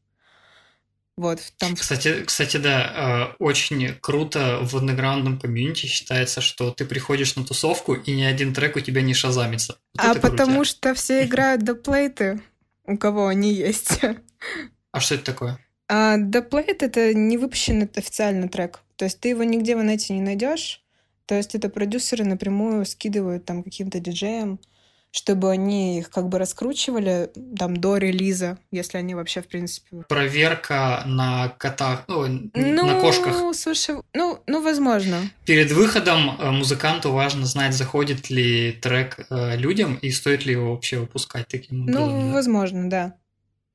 Вот, 1.19 1.41
там... 1.57 1.75
Кстати, 1.75 2.23
кстати, 2.23 2.55
да, 2.55 3.33
э, 3.33 3.43
очень 3.43 3.93
круто 3.99 4.59
в 4.61 4.77
андеграундном 4.77 5.37
комьюнити 5.37 5.85
считается, 5.85 6.39
что 6.39 6.71
ты 6.71 6.85
приходишь 6.85 7.35
на 7.35 7.43
тусовку, 7.43 7.93
и 7.93 8.15
ни 8.15 8.23
один 8.23 8.53
трек 8.53 8.77
у 8.77 8.79
тебя 8.79 9.01
не 9.01 9.13
шазамится. 9.13 9.75
Вот 9.97 10.15
а 10.15 10.17
потому 10.17 10.59
крутяк. 10.59 10.65
что 10.65 10.93
все 10.93 11.25
играют 11.25 11.65
доплейты, 11.65 12.41
у 12.85 12.97
кого 12.97 13.27
они 13.27 13.53
есть. 13.53 13.99
А 14.93 15.01
что 15.01 15.15
это 15.15 15.25
такое? 15.25 15.59
А 15.89 16.15
доплейт— 16.15 16.83
это 16.83 17.13
не 17.13 17.37
выпущенный 17.37 17.89
официально 17.93 18.47
трек. 18.47 18.79
То 18.95 19.03
есть 19.03 19.19
ты 19.19 19.27
его 19.27 19.43
нигде 19.43 19.75
в 19.75 19.81
инете 19.81 20.13
не 20.13 20.21
найдешь. 20.21 20.81
То 21.25 21.35
есть 21.35 21.53
это 21.53 21.67
продюсеры 21.67 22.23
напрямую 22.23 22.85
скидывают 22.85 23.43
там 23.43 23.61
каким-то 23.61 23.99
диджеям, 23.99 24.57
чтобы 25.11 25.49
они 25.49 25.99
их 25.99 26.09
как 26.11 26.29
бы 26.29 26.37
раскручивали 26.37 27.31
там 27.57 27.75
до 27.77 27.97
релиза, 27.97 28.59
если 28.71 28.97
они 28.97 29.15
вообще 29.15 29.41
в 29.41 29.47
принципе 29.47 30.03
Проверка 30.07 31.03
на 31.05 31.49
котах, 31.57 32.03
ну, 32.07 32.27
Ну, 32.53 32.85
на 32.85 32.99
кошках. 33.01 33.55
слушай, 33.55 33.95
ну, 34.13 34.39
ну, 34.45 34.61
возможно. 34.61 35.17
Перед 35.45 35.71
выходом 35.71 36.37
э, 36.39 36.51
музыканту 36.51 37.11
важно 37.11 37.45
знать, 37.45 37.73
заходит 37.73 38.29
ли 38.29 38.71
трек 38.73 39.19
э, 39.29 39.55
людям 39.57 39.95
и 39.95 40.11
стоит 40.11 40.45
ли 40.45 40.53
его 40.53 40.71
вообще 40.73 40.99
выпускать 40.99 41.47
таким 41.47 41.85
Ну, 41.87 42.03
образом. 42.03 42.27
да? 42.27 42.33
возможно, 42.33 42.89
да. 42.89 43.15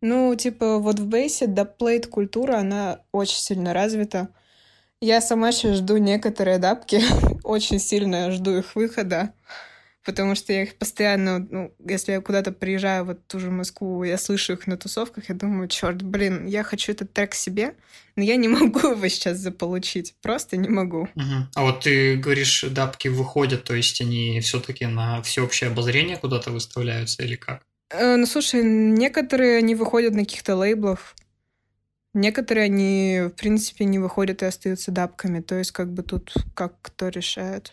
Ну, 0.01 0.35
типа, 0.37 0.79
вот 0.79 0.99
в 1.01 1.07
бейсе 1.07 1.47
доплейт 1.47 2.07
культура, 2.07 2.59
она 2.59 3.01
очень 3.11 3.39
сильно 3.39 3.73
развита. 3.73 4.29
Я 5.01 5.21
сама 5.21 5.51
сейчас 5.51 5.79
жду 5.79 5.97
некоторые 5.97 6.59
дапки, 6.59 7.03
очень 7.43 7.79
сильно 7.81 8.31
жду 8.31 8.59
их 8.59 8.77
выхода, 8.77 9.33
потому 10.05 10.35
что 10.35 10.53
я 10.53 10.63
их 10.63 10.77
постоянно, 10.77 11.39
ну, 11.39 11.75
если 11.85 12.13
я 12.13 12.21
куда-то 12.21 12.53
приезжаю, 12.53 13.05
вот 13.05 13.21
в 13.21 13.27
ту 13.27 13.41
же 13.41 13.51
Москву, 13.51 14.05
я 14.05 14.19
слышу 14.19 14.53
их 14.53 14.67
на 14.67 14.77
тусовках, 14.77 15.29
я 15.29 15.35
думаю, 15.35 15.69
черт, 15.69 16.03
блин, 16.03 16.47
я 16.47 16.63
хочу 16.63 16.93
этот 16.93 17.13
трек 17.13 17.35
себе, 17.35 17.75
но 18.17 18.23
я 18.23 18.37
не 18.37 18.49
могу 18.59 18.79
его 18.81 19.09
сейчас 19.09 19.39
заполучить, 19.39 20.15
просто 20.21 20.57
не 20.57 20.69
могу. 20.69 21.09
Мгм. 21.15 21.49
А 21.55 21.63
вот 21.63 21.81
ты 21.81 22.17
говоришь, 22.17 22.65
дапки 22.71 23.09
выходят, 23.09 23.65
то 23.65 23.75
есть 23.75 24.01
они 24.01 24.41
все-таки 24.41 24.87
на 24.87 25.23
всеобщее 25.23 25.71
обозрение 25.71 26.17
куда-то 26.17 26.51
выставляются 26.51 27.23
или 27.23 27.37
как? 27.37 27.63
Э, 27.91 28.17
Ну, 28.17 28.27
слушай, 28.27 28.63
некоторые 28.63 29.59
они 29.59 29.75
выходят 29.75 30.15
на 30.15 30.21
каких-то 30.21 30.57
лейблах, 30.57 31.15
некоторые 32.13 32.65
они, 32.67 33.23
в 33.27 33.31
принципе, 33.31 33.85
не 33.85 33.99
выходят 33.99 34.43
и 34.43 34.47
остаются 34.47 34.91
дапками. 34.91 35.41
То 35.41 35.57
есть, 35.57 35.73
как 35.73 35.93
бы 35.93 36.03
тут 36.03 36.35
как 36.55 36.75
кто 36.83 37.09
решает. 37.09 37.73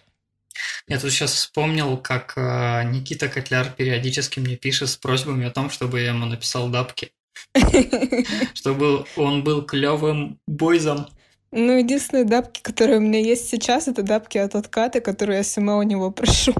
Я 0.88 1.00
тут 1.00 1.12
сейчас 1.12 1.34
вспомнил, 1.34 1.98
как 1.98 2.34
э, 2.36 2.84
Никита 2.86 3.30
Котляр 3.30 3.72
периодически 3.72 4.40
мне 4.40 4.56
пишет 4.56 4.90
с 4.90 4.98
просьбами 4.98 5.48
о 5.48 5.52
том, 5.52 5.70
чтобы 5.70 6.02
я 6.02 6.10
ему 6.10 6.26
написал 6.26 6.70
дапки, 6.70 7.12
чтобы 8.54 9.06
он 9.16 9.44
был 9.44 9.64
клевым 9.64 10.40
бойзом. 10.48 11.08
Ну, 11.52 11.78
единственные 11.78 12.26
дапки, 12.26 12.62
которые 12.62 13.00
у 13.00 13.02
меня 13.02 13.20
есть 13.20 13.50
сейчас, 13.50 13.88
это 13.88 14.04
дапки 14.04 14.38
от 14.38 14.56
отката, 14.56 15.02
которые 15.02 15.38
я 15.40 15.44
сама 15.44 15.78
у 15.78 15.84
него 15.84 16.12
прошу. 16.12 16.54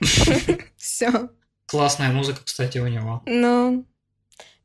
Все. 0.76 1.30
Классная 1.66 2.10
музыка, 2.10 2.40
кстати, 2.44 2.78
у 2.78 2.86
него. 2.88 3.22
Ну, 3.26 3.86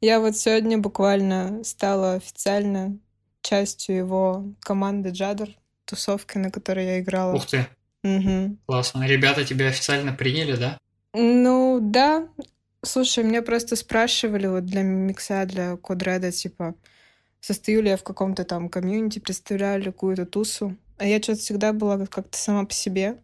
я 0.02 0.20
вот 0.20 0.38
сегодня 0.38 0.78
буквально 0.78 1.64
стала 1.64 2.14
официально 2.14 2.98
частью 3.42 3.96
его 3.96 4.46
команды 4.62 5.10
Джадр, 5.10 5.50
тусовки, 5.86 6.38
на 6.38 6.52
которой 6.52 6.86
я 6.86 7.00
играла. 7.00 7.36
Ух 7.36 7.46
ты, 7.46 7.68
Мгм. 8.04 8.60
классно. 8.66 9.08
Ребята 9.08 9.44
тебя 9.44 9.68
официально 9.68 10.14
приняли, 10.14 10.56
да? 10.56 10.78
Ну, 11.14 11.80
да. 11.82 12.28
Слушай, 12.84 13.24
меня 13.24 13.42
просто 13.42 13.76
спрашивали 13.76 14.48
вот 14.48 14.66
для 14.66 14.84
микса, 14.84 15.46
для 15.46 15.76
Кодреда, 15.78 16.32
типа, 16.32 16.76
состою 17.42 17.82
ли 17.82 17.90
я 17.90 17.98
в 17.98 18.04
каком-то 18.04 18.44
там 18.44 18.70
комьюнити, 18.70 19.20
представляю 19.20 19.80
ли 19.80 19.86
какую-то 19.86 20.26
тусу. 20.26 20.76
А 20.98 21.06
я 21.06 21.22
что-то 21.22 21.40
всегда 21.40 21.74
была 21.74 22.06
как-то 22.06 22.38
сама 22.38 22.66
по 22.66 22.74
себе. 22.74 23.18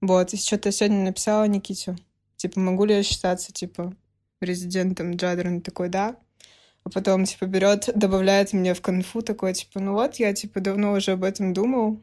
Вот, 0.00 0.32
и 0.32 0.36
что-то 0.36 0.72
сегодня 0.72 1.04
написала 1.04 1.44
Никите. 1.44 1.96
Типа, 2.36 2.58
могу 2.58 2.84
ли 2.84 2.94
я 2.94 3.02
считаться, 3.02 3.52
типа, 3.52 3.94
резидентом 4.40 5.14
Джадра? 5.14 5.48
Он 5.48 5.60
такой, 5.60 5.88
да. 5.88 6.16
А 6.84 6.90
потом, 6.90 7.24
типа, 7.24 7.46
берет, 7.46 7.88
добавляет 7.94 8.52
меня 8.52 8.74
в 8.74 8.80
конфу, 8.80 9.22
такой, 9.22 9.54
типа, 9.54 9.78
ну 9.78 9.92
вот, 9.92 10.16
я, 10.16 10.32
типа, 10.32 10.60
давно 10.60 10.92
уже 10.92 11.12
об 11.12 11.22
этом 11.22 11.52
думал. 11.52 12.00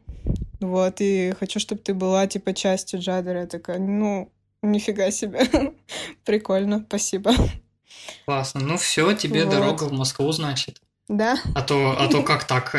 Вот, 0.60 1.00
и 1.00 1.32
хочу, 1.38 1.58
чтобы 1.58 1.80
ты 1.80 1.94
была, 1.94 2.26
типа, 2.26 2.52
частью 2.52 3.00
Джадера. 3.00 3.40
Я 3.40 3.46
такая, 3.46 3.78
ну, 3.78 4.30
нифига 4.62 5.10
себе. 5.10 5.40
Прикольно, 6.24 6.84
спасибо. 6.86 7.32
Классно. 8.26 8.60
Ну 8.60 8.76
все, 8.76 9.12
тебе 9.14 9.44
Вот. 9.44 9.52
дорога 9.52 9.84
в 9.84 9.92
Москву, 9.92 10.30
значит. 10.32 10.80
Да? 11.10 11.36
А 11.56 11.62
то, 11.62 11.96
а 11.98 12.06
то 12.06 12.22
как 12.22 12.44
так? 12.44 12.72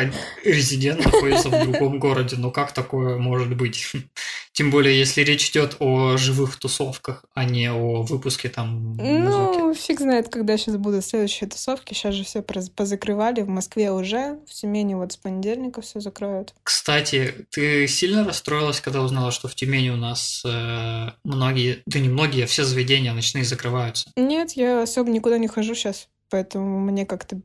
Резидент 0.46 1.04
находится 1.04 1.50
в 1.50 1.64
другом 1.64 2.00
городе. 2.00 2.38
Ну 2.38 2.50
как 2.50 2.72
такое 2.72 3.18
может 3.18 3.58
быть? 3.58 3.92
Тем 4.54 4.72
более, 4.72 4.98
если 4.98 5.22
речь 5.22 5.50
идет 5.50 5.76
о 5.80 6.16
живых 6.16 6.58
тусовках, 6.58 7.26
а 7.34 7.44
не 7.44 7.70
о 7.70 8.04
выпуске 8.04 8.48
там 8.48 8.96
музыки. 8.96 9.60
Ну, 9.60 9.74
фиг 9.74 10.00
знает, 10.00 10.30
когда 10.30 10.58
сейчас 10.58 10.78
будут 10.78 11.04
следующие 11.04 11.50
тусовки. 11.50 11.94
Сейчас 11.94 12.16
же 12.16 12.24
все 12.24 12.42
позакрывали. 12.42 13.42
В 13.42 13.50
Москве 13.50 13.92
уже, 13.92 14.40
в 14.48 14.54
Тюмени 14.54 14.94
вот 14.94 15.12
с 15.12 15.18
понедельника 15.18 15.82
все 15.82 16.00
закроют. 16.00 16.54
Кстати, 16.64 17.46
ты 17.50 17.86
сильно 17.88 18.24
расстроилась, 18.24 18.80
когда 18.80 19.02
узнала, 19.02 19.32
что 19.32 19.50
в 19.50 19.56
Тюмени 19.56 19.90
у 19.90 19.98
нас 19.98 20.42
э, 20.46 21.10
многие, 21.26 21.84
да 21.86 22.00
не 22.00 22.08
многие, 22.08 22.46
а 22.46 22.48
все 22.48 22.64
заведения 22.64 23.14
ночные 23.14 23.44
закрываются? 23.44 24.10
Нет, 24.16 24.54
я 24.54 24.84
особо 24.84 25.12
никуда 25.12 25.38
не 25.38 25.50
хожу 25.50 25.76
сейчас, 25.76 26.08
поэтому 26.30 26.80
мне 26.80 27.06
как-то 27.06 27.42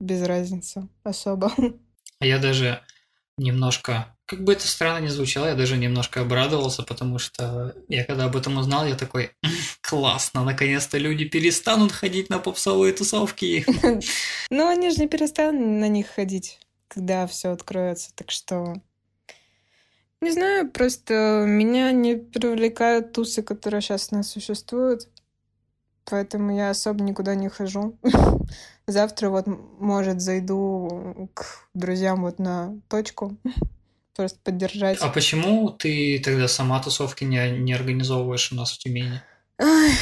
без 0.00 0.22
разницы 0.22 0.88
особо. 1.02 1.52
А 2.20 2.26
я 2.26 2.38
даже 2.38 2.80
немножко, 3.36 4.16
как 4.24 4.44
бы 4.44 4.52
это 4.52 4.66
странно 4.66 5.02
не 5.02 5.08
звучало, 5.10 5.46
я 5.48 5.54
даже 5.54 5.76
немножко 5.76 6.20
обрадовался, 6.20 6.82
потому 6.84 7.18
что 7.18 7.74
я 7.88 8.04
когда 8.04 8.26
об 8.26 8.36
этом 8.36 8.56
узнал, 8.56 8.86
я 8.86 8.94
такой, 8.94 9.32
«М, 9.42 9.50
классно, 9.82 10.44
наконец-то 10.44 10.96
люди 10.96 11.24
перестанут 11.24 11.92
ходить 11.92 12.30
на 12.30 12.38
попсовые 12.38 12.92
тусовки. 12.94 13.66
Но 14.50 14.68
они 14.68 14.90
же 14.90 14.98
не 15.00 15.08
перестанут 15.08 15.60
на 15.60 15.88
них 15.88 16.06
ходить, 16.06 16.60
когда 16.88 17.26
все 17.26 17.50
откроется. 17.50 18.10
Так 18.14 18.30
что 18.30 18.74
не 20.20 20.30
знаю, 20.30 20.70
просто 20.70 21.44
меня 21.46 21.92
не 21.92 22.16
привлекают 22.16 23.12
тусы, 23.12 23.42
которые 23.42 23.82
сейчас 23.82 24.08
у 24.10 24.16
нас 24.16 24.30
существуют. 24.30 25.08
Поэтому 26.04 26.54
я 26.54 26.70
особо 26.70 27.02
никуда 27.02 27.34
не 27.34 27.48
хожу. 27.48 27.98
Завтра 28.86 29.30
вот, 29.30 29.46
может, 29.46 30.20
зайду 30.20 31.30
к 31.34 31.68
друзьям 31.72 32.22
вот 32.22 32.38
на 32.38 32.78
точку. 32.88 33.36
Просто 34.14 34.38
поддержать. 34.44 34.98
А 35.00 35.08
почему 35.08 35.70
ты 35.70 36.20
тогда 36.24 36.46
сама 36.46 36.80
тусовки 36.80 37.24
не, 37.24 37.50
не 37.58 37.72
организовываешь 37.72 38.52
у 38.52 38.54
нас 38.54 38.72
в 38.72 38.78
Тюмени? 38.78 39.20
Ай, 39.58 39.92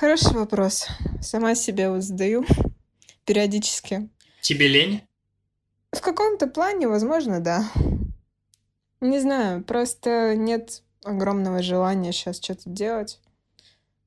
хороший 0.00 0.34
вопрос. 0.34 0.86
Сама 1.22 1.54
себе 1.54 1.88
вот 1.88 2.02
задаю 2.02 2.44
периодически. 3.24 4.08
Тебе 4.40 4.68
лень? 4.68 5.02
В 5.92 6.00
каком-то 6.00 6.46
плане, 6.46 6.88
возможно, 6.88 7.40
да. 7.40 7.70
Не 9.00 9.20
знаю, 9.20 9.62
просто 9.62 10.34
нет 10.34 10.82
огромного 11.04 11.62
желания 11.62 12.12
сейчас 12.12 12.42
что-то 12.42 12.62
делать. 12.68 13.20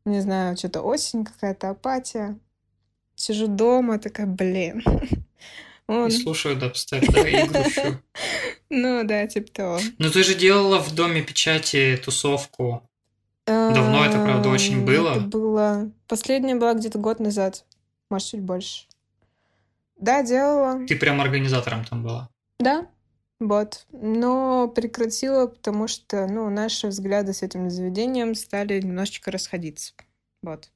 Не 0.08 0.22
знаю, 0.22 0.56
что-то 0.56 0.82
осень, 0.84 1.26
какая-то 1.26 1.70
апатия. 1.70 2.40
Сижу 3.16 3.48
дома, 3.48 4.00
такая, 4.00 4.26
блин, 4.26 4.82
Он... 5.88 6.08
И 6.08 6.12
слушаю 6.12 6.56
дабстеп, 6.56 7.12
да, 7.12 7.28
и 7.28 7.46
грущу. 7.46 8.02
Ну 8.70 9.04
да, 9.06 9.28
типа 9.28 9.52
того. 9.52 9.80
Ну 9.98 10.10
ты 10.10 10.24
же 10.24 10.36
делала 10.36 10.80
в 10.80 10.96
Доме 10.96 11.24
печати 11.24 12.00
тусовку. 12.04 12.84
Давно 13.46 14.06
это, 14.06 14.22
правда, 14.24 14.50
очень 14.50 14.86
было. 14.86 15.12
Это 15.12 15.22
было... 15.22 15.92
Последняя 16.08 16.56
была 16.56 16.74
где-то 16.74 17.00
год 17.00 17.20
назад. 17.20 17.66
Может, 18.10 18.30
чуть 18.30 18.42
больше. 18.42 18.86
Да, 19.98 20.24
делала. 20.24 20.86
Ты 20.88 20.96
прям 20.96 21.20
организатором 21.20 21.84
там 21.84 22.04
была? 22.04 22.30
Да, 22.60 22.88
вот. 23.40 23.86
Но 23.92 24.68
прекратила, 24.68 25.48
потому 25.48 25.88
что, 25.88 26.28
ну, 26.28 26.50
наши 26.50 26.88
взгляды 26.88 27.34
с 27.34 27.44
этим 27.44 27.70
заведением 27.70 28.36
стали 28.36 28.80
немножечко 28.82 29.32
расходиться. 29.32 29.94
Вот. 30.42 30.70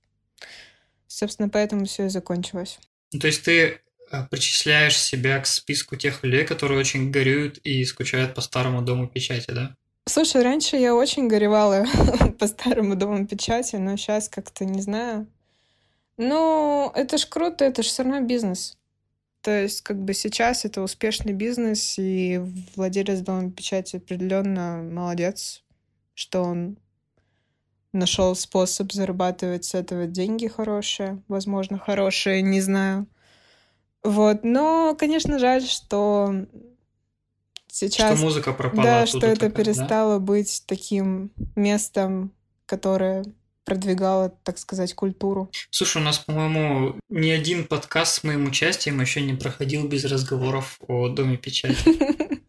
Собственно, 1.08 1.50
поэтому 1.50 1.86
все 1.86 2.06
и 2.06 2.10
закончилось. 2.10 2.80
Ну, 3.12 3.20
то 3.20 3.28
есть 3.28 3.44
ты 3.44 3.82
э, 4.12 4.26
причисляешь 4.30 4.98
себя 4.98 5.40
к 5.40 5.48
списку 5.48 5.96
тех 5.96 6.24
людей, 6.24 6.46
которые 6.46 6.80
очень 6.80 7.12
горюют 7.12 7.58
и 7.60 7.84
скучают 7.84 8.36
по 8.36 8.42
старому 8.42 8.82
дому 8.82 9.08
печати, 9.08 9.52
да? 9.52 9.76
Слушай, 10.08 10.44
раньше 10.44 10.78
я 10.78 10.96
очень 10.96 11.28
горевала 11.28 11.86
по 12.40 12.48
старому 12.48 12.96
дому 12.96 13.28
печати, 13.28 13.76
но 13.76 13.98
сейчас 13.98 14.30
как-то 14.30 14.66
не 14.66 14.82
знаю. 14.82 15.28
Ну, 16.18 16.92
это 16.94 17.18
ж 17.18 17.26
круто, 17.26 17.66
это 17.66 17.84
ж 17.84 17.88
все 17.88 18.04
равно 18.04 18.22
бизнес. 18.22 18.78
То 19.42 19.64
есть, 19.64 19.82
как 19.82 19.98
бы 19.98 20.14
сейчас 20.14 20.66
это 20.66 20.82
успешный 20.82 21.34
бизнес, 21.34 21.96
и 21.98 22.40
владелец 22.76 23.22
дома 23.22 23.52
печати 23.52 23.96
определенно 23.96 24.84
молодец, 24.84 25.64
что 26.14 26.44
он 26.44 26.78
нашел 27.92 28.36
способ 28.36 28.92
зарабатывать 28.92 29.66
с 29.66 29.74
этого 29.74 30.06
деньги 30.06 30.48
хорошие, 30.48 31.22
возможно, 31.28 31.80
хорошие, 31.80 32.42
не 32.42 32.62
знаю. 32.62 33.08
Вот, 34.04 34.44
но, 34.44 34.96
конечно, 34.98 35.40
жаль, 35.40 35.64
что 35.64 36.46
сейчас... 37.68 38.18
Что 38.18 38.26
музыка 38.26 38.54
пропала 38.54 38.84
Да, 38.84 39.06
что 39.06 39.26
это 39.26 39.50
такая, 39.50 39.66
перестало 39.66 40.20
да? 40.20 40.26
быть 40.26 40.64
таким 40.68 41.32
местом, 41.56 42.32
которое 42.66 43.26
продвигала, 43.66 44.30
так 44.44 44.58
сказать, 44.58 44.94
культуру. 44.94 45.50
Слушай, 45.70 46.02
у 46.02 46.06
нас, 46.06 46.20
по-моему, 46.20 46.96
ни 47.10 47.30
один 47.30 47.66
подкаст 47.66 48.16
с 48.16 48.24
моим 48.24 48.48
участием 48.48 49.02
еще 49.02 49.22
не 49.22 49.34
проходил 49.34 49.88
без 49.88 50.06
разговоров 50.06 50.80
о 50.88 51.10
Доме 51.10 51.38
печати. 51.38 51.78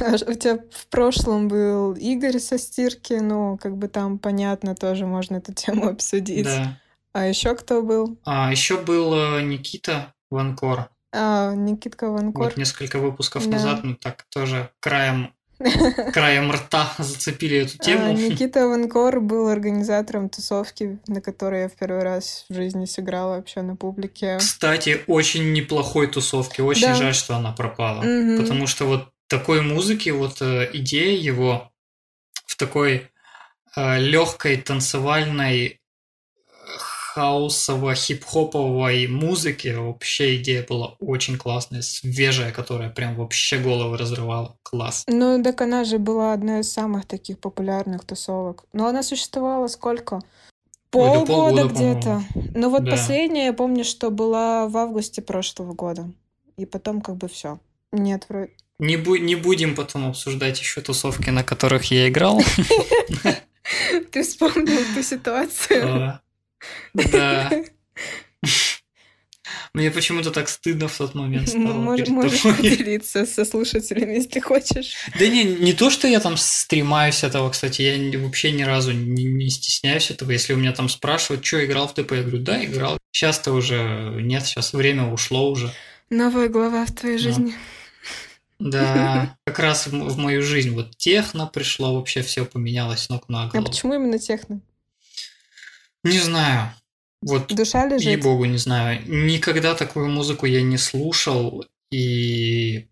У 0.00 0.34
тебя 0.34 0.58
в 0.70 0.86
прошлом 0.88 1.48
был 1.48 1.94
Игорь 1.94 2.38
со 2.38 2.58
стирки, 2.58 3.14
ну, 3.14 3.56
как 3.56 3.76
бы 3.76 3.88
там 3.88 4.18
понятно, 4.18 4.74
тоже 4.74 5.06
можно 5.06 5.36
эту 5.36 5.54
тему 5.54 5.88
обсудить. 5.88 6.44
Да. 6.44 6.78
А 7.12 7.26
еще 7.26 7.54
кто 7.54 7.82
был? 7.82 8.18
А 8.24 8.50
еще 8.50 8.78
был 8.78 9.14
э, 9.14 9.42
Никита 9.42 10.14
Ванкор. 10.30 10.88
А, 11.12 11.54
Никитка 11.54 12.10
Ванкор. 12.10 12.44
Вот 12.44 12.56
несколько 12.56 12.98
выпусков 12.98 13.44
да. 13.44 13.52
назад, 13.52 13.84
ну 13.84 13.94
так 13.94 14.24
тоже 14.30 14.70
краем 14.80 15.34
краем 16.12 16.50
рта 16.50 16.92
зацепили 16.98 17.58
эту 17.58 17.76
а, 17.78 17.84
тему. 17.84 18.12
Никита 18.12 18.66
Ванкор 18.66 19.20
был 19.20 19.48
организатором 19.48 20.28
тусовки, 20.28 20.98
на 21.06 21.20
которой 21.20 21.62
я 21.62 21.68
в 21.68 21.72
первый 21.72 22.02
раз 22.02 22.44
в 22.48 22.54
жизни 22.54 22.86
сыграла 22.86 23.36
вообще 23.36 23.62
на 23.62 23.76
публике. 23.76 24.38
Кстати, 24.38 25.00
очень 25.06 25.52
неплохой 25.52 26.06
тусовки. 26.06 26.60
Очень 26.60 26.88
да. 26.88 26.94
жаль, 26.94 27.14
что 27.14 27.36
она 27.36 27.52
пропала. 27.52 27.98
Угу. 27.98 28.42
Потому 28.42 28.66
что 28.66 28.86
вот 28.86 29.08
такой 29.28 29.62
музыки, 29.62 30.10
вот 30.10 30.40
э, 30.40 30.70
идея 30.72 31.18
его 31.18 31.72
в 32.46 32.56
такой 32.56 33.10
э, 33.76 33.98
легкой 33.98 34.56
танцевальной 34.56 35.81
хаусово-хип-хоповой 37.14 39.06
музыки 39.06 39.68
вообще 39.68 40.36
идея 40.36 40.64
была 40.68 40.96
очень 40.98 41.36
классная, 41.36 41.82
свежая, 41.82 42.52
которая 42.52 42.90
прям 42.90 43.16
вообще 43.16 43.58
голову 43.58 43.96
разрывала. 43.96 44.56
Класс. 44.62 45.04
Ну, 45.06 45.42
так 45.42 45.60
она 45.60 45.84
же 45.84 45.98
была 45.98 46.32
одной 46.32 46.60
из 46.60 46.72
самых 46.72 47.04
таких 47.06 47.38
популярных 47.38 48.04
тусовок. 48.04 48.64
Но 48.72 48.86
она 48.86 49.02
существовала 49.02 49.66
сколько? 49.68 50.20
Полгода 50.90 51.64
где-то. 51.64 52.22
Ну 52.54 52.70
вот 52.70 52.84
да. 52.84 52.92
последняя, 52.92 53.46
я 53.46 53.52
помню, 53.52 53.84
что 53.84 54.10
была 54.10 54.66
в 54.68 54.76
августе 54.76 55.22
прошлого 55.22 55.72
года. 55.74 56.10
И 56.56 56.66
потом 56.66 57.00
как 57.00 57.16
бы 57.16 57.28
все. 57.28 57.58
Нет, 57.92 58.26
вроде... 58.28 58.52
Не, 58.78 58.96
бу- 58.96 59.18
не 59.18 59.36
будем 59.36 59.74
потом 59.74 60.08
обсуждать 60.08 60.58
еще 60.60 60.80
тусовки, 60.80 61.30
на 61.30 61.44
которых 61.44 61.90
я 61.90 62.08
играл. 62.08 62.40
Ты 64.12 64.22
вспомнил 64.22 64.78
эту 64.78 65.02
ситуацию. 65.02 66.20
А, 66.94 67.08
да. 67.08 67.64
Мне 69.74 69.90
почему-то 69.90 70.30
так 70.30 70.50
стыдно 70.50 70.86
в 70.86 70.96
тот 70.96 71.14
момент 71.14 71.48
стало. 71.48 71.72
Можешь, 71.72 72.08
можешь 72.08 72.42
поделиться 72.42 73.24
со 73.24 73.44
слушателями, 73.46 74.16
если 74.16 74.38
хочешь. 74.40 74.94
Да 75.18 75.26
не, 75.26 75.44
не 75.44 75.72
то, 75.72 75.88
что 75.88 76.06
я 76.06 76.20
там 76.20 76.36
стремаюсь 76.36 77.24
этого, 77.24 77.48
кстати, 77.50 77.80
я 77.80 78.18
вообще 78.18 78.52
ни 78.52 78.62
разу 78.64 78.92
не, 78.92 79.24
не 79.24 79.48
стесняюсь 79.48 80.10
этого. 80.10 80.30
Если 80.30 80.52
у 80.52 80.56
меня 80.56 80.72
там 80.72 80.90
спрашивают, 80.90 81.44
что 81.44 81.64
играл 81.64 81.88
в 81.88 81.94
ТП, 81.94 82.12
я 82.12 82.22
говорю, 82.22 82.38
да, 82.38 82.62
играл. 82.62 82.98
Сейчас-то 83.12 83.52
уже 83.52 84.18
нет, 84.20 84.44
сейчас 84.44 84.74
время 84.74 85.10
ушло 85.10 85.50
уже. 85.50 85.72
Новая 86.10 86.48
глава 86.48 86.84
в 86.84 86.92
твоей 86.92 87.16
жизни. 87.16 87.54
Да, 88.58 89.36
как 89.46 89.58
раз 89.58 89.86
в, 89.86 89.92
в 89.92 90.18
мою 90.18 90.42
жизнь 90.42 90.74
вот 90.74 90.96
техно 90.98 91.46
пришло, 91.46 91.94
вообще 91.94 92.20
все 92.20 92.44
поменялось 92.44 93.08
ног 93.08 93.28
на 93.30 93.46
голову. 93.48 93.66
А 93.66 93.70
почему 93.70 93.94
именно 93.94 94.18
техно? 94.18 94.60
Не 96.04 96.18
знаю. 96.18 96.70
Вот, 97.22 97.46
Душа 97.48 97.86
лежит. 97.86 98.06
Ей-богу, 98.06 98.44
не 98.46 98.58
знаю. 98.58 99.00
Никогда 99.06 99.74
такую 99.74 100.08
музыку 100.08 100.46
я 100.46 100.62
не 100.62 100.76
слушал, 100.76 101.64
и 101.92 102.88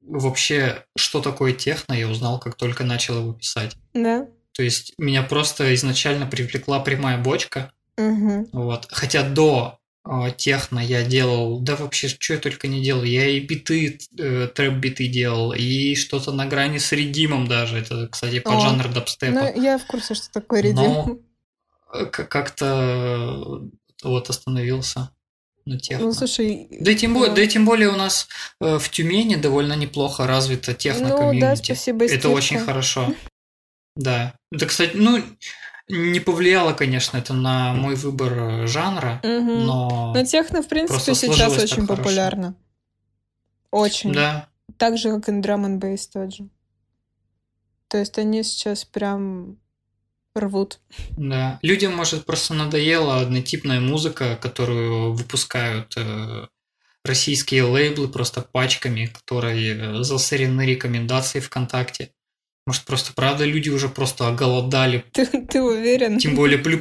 вообще, 0.00 0.84
что 0.96 1.20
такое 1.20 1.52
техно, 1.52 1.94
я 1.94 2.08
узнал, 2.08 2.40
как 2.40 2.56
только 2.56 2.84
начал 2.84 3.20
его 3.20 3.32
писать. 3.32 3.76
Да. 3.92 4.26
То 4.52 4.62
есть 4.62 4.94
меня 4.98 5.22
просто 5.22 5.74
изначально 5.74 6.26
привлекла 6.26 6.80
прямая 6.80 7.18
бочка. 7.18 7.72
Угу. 7.96 8.48
Вот. 8.52 8.86
Хотя 8.90 9.22
до 9.28 9.78
э, 10.04 10.30
техно 10.36 10.80
я 10.80 11.04
делал, 11.04 11.60
да 11.60 11.76
вообще, 11.76 12.08
что 12.08 12.34
я 12.34 12.40
только 12.40 12.66
не 12.66 12.82
делал. 12.82 13.04
Я 13.04 13.28
и 13.28 13.40
биты, 13.40 13.98
э, 14.18 14.48
трэп-биты 14.54 15.06
делал, 15.08 15.52
и 15.52 15.94
что-то 15.94 16.32
на 16.32 16.46
грани 16.46 16.78
с 16.78 16.92
редимом 16.92 17.46
даже. 17.46 17.78
Это, 17.78 18.08
кстати, 18.08 18.40
под 18.40 18.60
жанр 18.60 18.88
дабстепа. 18.88 19.32
Ну, 19.32 19.62
я 19.62 19.78
в 19.78 19.86
курсе, 19.86 20.14
что 20.14 20.30
такое 20.32 20.60
редим. 20.60 20.76
Но 20.76 21.18
как-то 22.10 23.62
вот 24.02 24.30
остановился 24.30 25.10
на 25.64 25.78
техно. 25.78 26.06
Ну, 26.06 26.12
слушай... 26.12 26.68
Да 26.80 26.90
и 26.90 26.96
тем, 26.96 27.14
да. 27.14 27.20
Более, 27.20 27.34
да 27.34 27.42
и 27.42 27.48
тем 27.48 27.64
более 27.64 27.88
у 27.88 27.96
нас 27.96 28.28
э, 28.60 28.78
в 28.78 28.90
Тюмени 28.90 29.36
довольно 29.36 29.74
неплохо 29.74 30.26
развита 30.26 30.74
техно-комьюнити. 30.74 31.34
Ну, 31.34 31.40
да, 31.40 31.56
спасибо, 31.56 32.04
Это 32.04 32.28
очень 32.28 32.58
хорошо. 32.58 33.14
Да. 33.96 34.34
Это, 34.52 34.66
кстати, 34.66 34.92
ну, 34.94 35.22
не 35.88 36.20
повлияло, 36.20 36.72
конечно, 36.72 37.16
это 37.16 37.32
на 37.32 37.72
мой 37.74 37.94
выбор 37.94 38.32
э, 38.32 38.66
жанра, 38.66 39.20
угу. 39.22 39.52
но... 39.52 40.12
Но 40.14 40.24
техно, 40.24 40.62
в 40.62 40.68
принципе, 40.68 41.14
сейчас 41.14 41.56
очень 41.58 41.86
популярно. 41.86 42.56
Очень. 43.70 44.12
Да. 44.12 44.48
Так 44.76 44.98
же, 44.98 45.10
как 45.10 45.28
и 45.28 45.32
драм 45.40 45.64
н 45.64 45.80
тот 45.80 46.34
же. 46.34 46.48
То 47.88 47.98
есть 47.98 48.18
они 48.18 48.42
сейчас 48.42 48.84
прям 48.84 49.58
рвут. 50.34 50.80
Да. 51.16 51.58
Людям, 51.62 51.94
может, 51.94 52.24
просто 52.26 52.54
надоела 52.54 53.20
однотипная 53.20 53.80
музыка, 53.80 54.38
которую 54.40 55.12
выпускают 55.12 55.94
э, 55.96 56.46
российские 57.04 57.64
лейблы 57.64 58.08
просто 58.08 58.40
пачками, 58.40 59.06
которые 59.06 59.76
э, 59.76 60.02
засорены 60.02 60.62
рекомендации 60.66 61.40
ВКонтакте. 61.40 62.10
Может, 62.66 62.84
просто 62.84 63.12
правда 63.12 63.44
люди 63.44 63.68
уже 63.68 63.90
просто 63.90 64.26
оголодали. 64.26 65.04
Ты, 65.12 65.26
ты 65.26 65.60
уверен? 65.60 66.18
Тем 66.18 66.34
более, 66.34 66.56
плюс, 66.58 66.80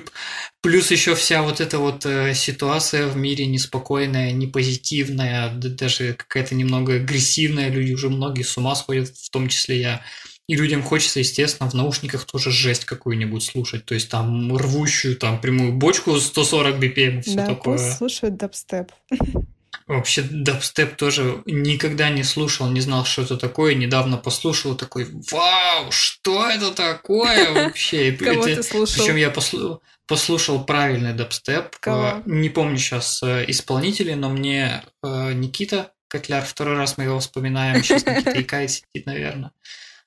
плюс 0.62 0.92
еще 0.92 1.14
вся 1.14 1.44
вот 1.44 1.60
эта 1.60 1.78
вот 1.78 2.06
э, 2.06 2.34
ситуация 2.34 3.08
в 3.08 3.18
мире 3.18 3.46
неспокойная, 3.48 4.32
непозитивная, 4.32 5.52
даже 5.54 6.14
какая-то 6.14 6.56
немного 6.56 6.96
агрессивная. 6.96 7.70
Люди 7.70 7.92
уже 7.92 8.10
многие 8.10 8.44
с 8.44 8.58
ума 8.58 8.76
сходят, 8.76 9.10
в 9.10 9.30
том 9.30 9.50
числе 9.50 9.82
я. 9.82 10.02
И 10.48 10.56
людям 10.56 10.84
хочется, 10.84 11.20
естественно, 11.20 11.70
в 11.70 11.74
наушниках 11.74 12.26
тоже 12.26 12.52
жесть 12.52 12.84
какую-нибудь 12.84 13.44
слушать. 13.44 13.86
То 13.86 13.94
есть 13.94 14.10
там 14.10 14.56
рвущую 14.56 15.16
там 15.16 15.40
прямую 15.40 15.74
бочку 15.74 16.20
140 16.20 16.76
BPM, 16.76 17.22
все 17.22 17.36
да, 17.36 17.46
такое. 17.46 17.78
Да, 17.78 17.96
слушают 17.96 18.36
дабстеп. 18.36 18.92
Вообще 19.88 20.22
дабстеп 20.22 20.96
тоже 20.96 21.44
никогда 21.46 22.10
не 22.10 22.24
слушал, 22.24 22.70
не 22.70 22.82
знал, 22.82 23.06
что 23.06 23.22
это 23.24 23.38
такое. 23.38 23.74
Недавно 23.74 24.18
послушал 24.18 24.76
такой, 24.76 25.08
вау, 25.32 25.92
что 25.92 26.50
это 26.50 26.72
такое 26.72 27.54
вообще? 27.66 28.12
Кого 28.12 28.44
ты 28.44 28.64
слушал? 28.64 29.04
Причем 29.04 29.18
я 29.18 29.30
послушал, 29.30 29.82
послушал 30.08 30.66
правильный 30.66 31.14
дабстеп. 31.14 31.76
Кого? 31.80 32.22
Не 32.26 32.50
помню 32.50 32.78
сейчас 32.78 33.24
э, 33.24 33.46
исполнителей, 33.48 34.16
но 34.16 34.30
мне 34.30 34.84
э, 35.04 35.34
Никита 35.34 35.92
Котляр, 36.08 36.46
второй 36.46 36.78
раз 36.78 36.98
мы 36.98 37.06
его 37.06 37.20
вспоминаем, 37.20 37.82
сейчас 37.84 38.06
Никита 38.06 38.42
Икай 38.42 38.70
сидит, 38.70 39.06
наверное 39.06 39.52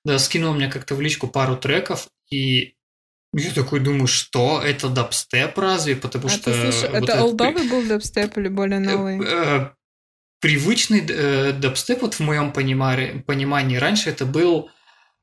да, 0.07 0.19
скинул 0.21 0.55
мне 0.55 0.69
как-то 0.69 0.95
в 0.95 1.01
личку 1.01 1.27
пару 1.27 1.57
треков, 1.57 2.09
и 2.31 2.77
я 3.35 3.51
такой 3.53 3.81
думаю, 3.81 4.07
что 4.07 4.63
это 4.63 4.89
дабстеп 4.89 5.59
разве? 5.59 5.97
Потому 5.97 6.27
а 6.27 6.31
что... 6.31 6.53
Ты 6.53 6.73
слушай, 6.73 6.89
вот 6.91 7.09
это 7.09 7.23
олдовый 7.23 7.69
был 7.69 7.83
дабстеп 7.83 8.39
или 8.39 8.49
более 8.49 8.79
новый? 8.79 9.21
Э, 9.27 9.71
привычный 10.41 11.05
э, 11.09 11.53
дабстеп, 11.53 12.03
вот 12.03 12.15
в 12.15 12.21
моем 12.21 12.53
понимании, 12.53 13.21
понимании 13.21 13.77
раньше 13.79 14.11
это 14.11 14.25
был... 14.25 14.71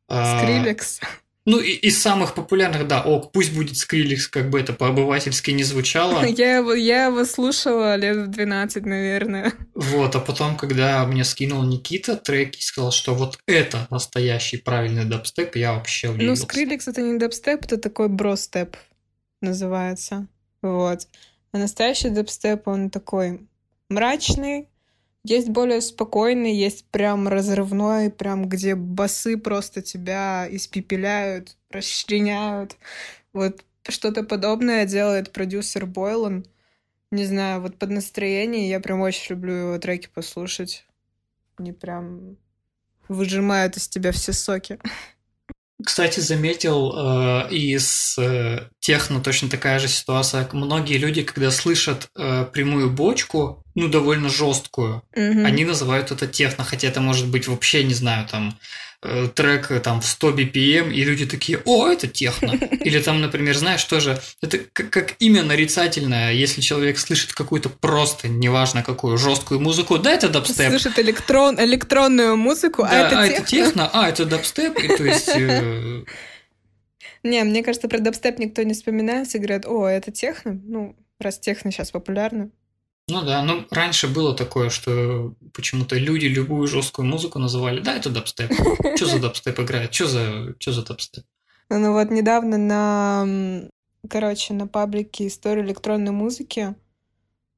Э, 0.10 0.38
Скриллекс. 0.38 1.00
Ну, 1.45 1.60
из 1.60 2.01
самых 2.01 2.36
популярных, 2.36 2.88
да, 2.88 3.01
ок, 3.01 3.34
пусть 3.34 3.53
будет 3.53 3.77
Скриликс, 3.77 4.27
как 4.27 4.49
бы 4.49 4.60
это 4.60 4.71
по-обывательски 4.71 5.51
не 5.51 5.63
звучало. 5.63 6.23
Я 6.25 6.58
его, 6.58 6.73
я 6.73 7.06
его 7.06 7.25
слушала 7.25 7.95
лет 7.95 8.15
в 8.15 8.27
12, 8.27 8.86
наверное. 8.86 9.53
Вот, 9.75 10.15
а 10.15 10.19
потом, 10.19 10.56
когда 10.56 11.06
мне 11.06 11.23
скинул 11.25 11.63
Никита 11.63 12.15
треки 12.15 12.60
и 12.60 12.62
сказал, 12.62 12.91
что 12.91 13.13
вот 13.13 13.38
это 13.45 13.88
настоящий 13.89 14.58
правильный 14.58 15.06
дабстеп, 15.06 15.56
я 15.58 15.73
вообще 15.73 16.10
удивился. 16.10 16.43
Ну, 16.43 16.47
Скриликс 16.47 16.88
это 16.88 17.01
не 17.01 17.17
дабстеп, 17.17 17.65
это 17.65 17.77
такой 17.77 18.08
бростеп 18.08 18.77
называется. 19.41 20.27
Вот. 20.62 21.08
А 21.51 21.58
настоящий 21.58 22.10
дабстеп, 22.10 22.67
он 22.67 22.89
такой 22.89 23.41
мрачный, 23.89 24.69
есть 25.24 25.50
более 25.50 25.82
спокойный, 25.82 26.54
есть 26.54 26.86
прям 26.86 27.28
разрывной, 27.28 28.10
прям 28.10 28.50
где 28.50 28.76
басы 28.76 29.38
просто 29.38 29.82
тебя 29.82 30.48
испепеляют, 30.50 31.58
расчленяют. 31.70 32.78
Вот 33.32 33.64
что-то 33.88 34.24
подобное 34.24 34.86
делает 34.86 35.32
продюсер 35.32 35.86
Бойлан. 35.86 36.46
Не 37.12 37.26
знаю, 37.26 37.62
вот 37.62 37.78
под 37.78 37.92
настроение 37.92 38.70
я 38.70 38.80
прям 38.80 39.02
очень 39.02 39.36
люблю 39.36 39.54
его 39.54 39.78
треки 39.78 40.10
послушать. 40.14 40.86
Они 41.58 41.72
прям 41.72 42.38
выжимают 43.08 43.78
из 43.78 43.88
тебя 43.88 44.12
все 44.12 44.34
соки. 44.34 44.80
Кстати, 45.86 46.19
заметил 46.19 46.93
э, 46.96 47.50
и 47.52 47.78
с 47.78 48.17
э, 48.17 48.67
техно 48.80 49.22
точно 49.22 49.50
такая 49.50 49.80
же 49.80 49.88
ситуация. 49.88 50.48
Многие 50.54 50.98
люди, 50.98 51.24
когда 51.24 51.52
слышат 51.52 52.10
э, 52.15 52.46
прямую 52.52 52.89
бочку, 52.89 53.63
ну, 53.76 53.88
довольно 53.89 54.30
жесткую, 54.30 55.04
mm-hmm. 55.15 55.46
они 55.46 55.65
называют 55.65 56.12
это 56.12 56.28
техно, 56.28 56.63
хотя 56.63 56.88
это 56.88 57.02
может 57.02 57.28
быть 57.28 57.48
вообще, 57.48 57.84
не 57.84 57.93
знаю, 57.93 58.28
там, 58.28 58.58
трек 59.36 59.72
э, 59.72 59.80
там 59.80 60.02
в 60.02 60.06
100 60.06 60.32
BPM, 60.32 60.94
и 60.94 61.04
люди 61.04 61.26
такие, 61.26 61.60
о, 61.66 61.88
это 61.88 62.08
техно. 62.08 62.52
Или 62.84 63.00
там, 63.00 63.22
например, 63.22 63.58
знаешь, 63.58 63.84
тоже, 63.84 64.22
это 64.42 64.60
как, 64.74 64.89
как 64.89 65.16
имя 65.20 65.44
нарицательное, 65.44 66.34
если 66.34 66.62
человек 66.62 66.98
слышит 66.98 67.34
какую-то 67.34 67.70
просто, 67.70 68.28
неважно 68.28 68.84
какую, 68.84 69.18
жесткую 69.18 69.60
музыку, 69.60 69.98
да, 69.98 70.12
это 70.12 70.30
дабстеп. 70.30 70.70
Слышит 70.70 71.00
электрон, 71.00 71.60
электронную 71.60 72.38
музыку, 72.38 72.84
а 72.84 72.89
да, 72.89 72.96
а 72.96 73.08
это 73.08 73.20
а 73.20 73.28
техно. 73.28 73.42
это 73.42 73.50
техно, 73.50 73.89
а 73.94 74.10
это 74.10 74.26
дабстеп, 74.26 74.80
и 74.80 74.88
то 74.88 75.04
есть... 75.04 75.30
Э... 75.30 76.04
Не, 77.24 77.44
мне 77.44 77.63
кажется, 77.63 77.88
про 77.88 78.00
дабстеп 78.00 78.38
никто 78.38 78.63
не 78.63 78.74
вспоминает, 78.74 79.28
все 79.28 79.38
говорят, 79.38 79.66
о, 79.66 79.88
это 79.88 80.12
техно, 80.12 80.60
ну, 80.63 80.96
раз 81.20 81.39
техно 81.39 81.72
сейчас 81.72 81.92
популярно. 81.92 82.50
Ну 83.10 83.24
да, 83.24 83.44
ну 83.44 83.66
раньше 83.70 84.08
было 84.08 84.36
такое, 84.36 84.70
что 84.70 85.34
почему-то 85.54 85.98
люди 85.98 86.26
любую 86.26 86.68
жесткую 86.68 87.06
музыку 87.06 87.38
называли, 87.38 87.82
да, 87.82 87.96
это 87.98 88.10
дабстеп. 88.10 88.52
Что 88.96 89.06
за 89.06 89.20
дабстеп 89.20 89.60
играет? 89.60 89.94
Что 89.94 90.08
за, 90.08 90.56
что 90.60 90.72
за 90.72 90.86
дабстеп? 90.86 91.26
Ну 91.70 91.92
вот 91.94 92.12
недавно 92.12 92.58
на, 92.58 93.68
короче, 94.10 94.54
на 94.54 94.68
паблике 94.68 95.28
истории 95.28 95.63
электронной 95.63 96.12
музыки 96.12 96.76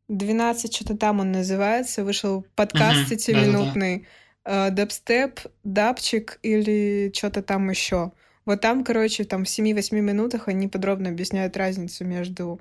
12 0.08 0.74
что-то 0.76 0.98
там 0.98 1.20
он 1.20 1.32
называется, 1.32 2.04
вышел 2.04 2.46
подкаст 2.56 3.10
пятиминутный, 3.10 4.08
э, 4.46 4.70
дабстеп, 4.70 5.40
дабчик 5.64 6.40
или 6.44 7.12
что-то 7.16 7.42
там 7.42 7.70
еще. 7.70 8.12
Вот 8.46 8.62
там, 8.62 8.84
короче, 8.84 9.24
там 9.24 9.46
в 9.46 9.48
7-8 9.48 10.00
минутах 10.02 10.48
они 10.48 10.68
подробно 10.68 11.10
объясняют 11.10 11.58
разницу 11.58 12.06
между 12.06 12.60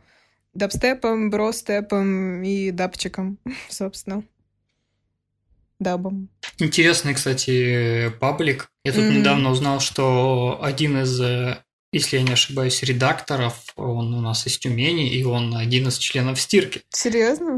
дабстепом, 0.55 1.31
бростепом 1.31 2.43
и 2.43 2.71
дабчиком, 2.71 3.39
собственно. 3.69 4.23
Дабом. 5.81 6.29
Интересный, 6.59 7.15
кстати, 7.15 8.11
паблик. 8.21 8.71
Я 8.85 8.93
тут 8.93 9.03
mm-hmm. 9.03 9.19
недавно 9.19 9.51
узнал, 9.51 9.81
что 9.81 10.61
один 10.63 11.03
из, 11.03 11.21
э, 11.21 11.59
если 11.93 12.17
я 12.17 12.23
не 12.23 12.33
ошибаюсь, 12.33 12.83
редакторов, 12.85 13.61
он 13.77 14.15
у 14.15 14.21
нас 14.21 14.47
из 14.47 14.57
Тюмени, 14.57 15.11
и 15.11 15.25
он 15.25 15.55
один 15.55 15.89
из 15.89 15.99
членов 15.99 16.41
стирки. 16.41 16.83
Серьезно? 16.91 17.57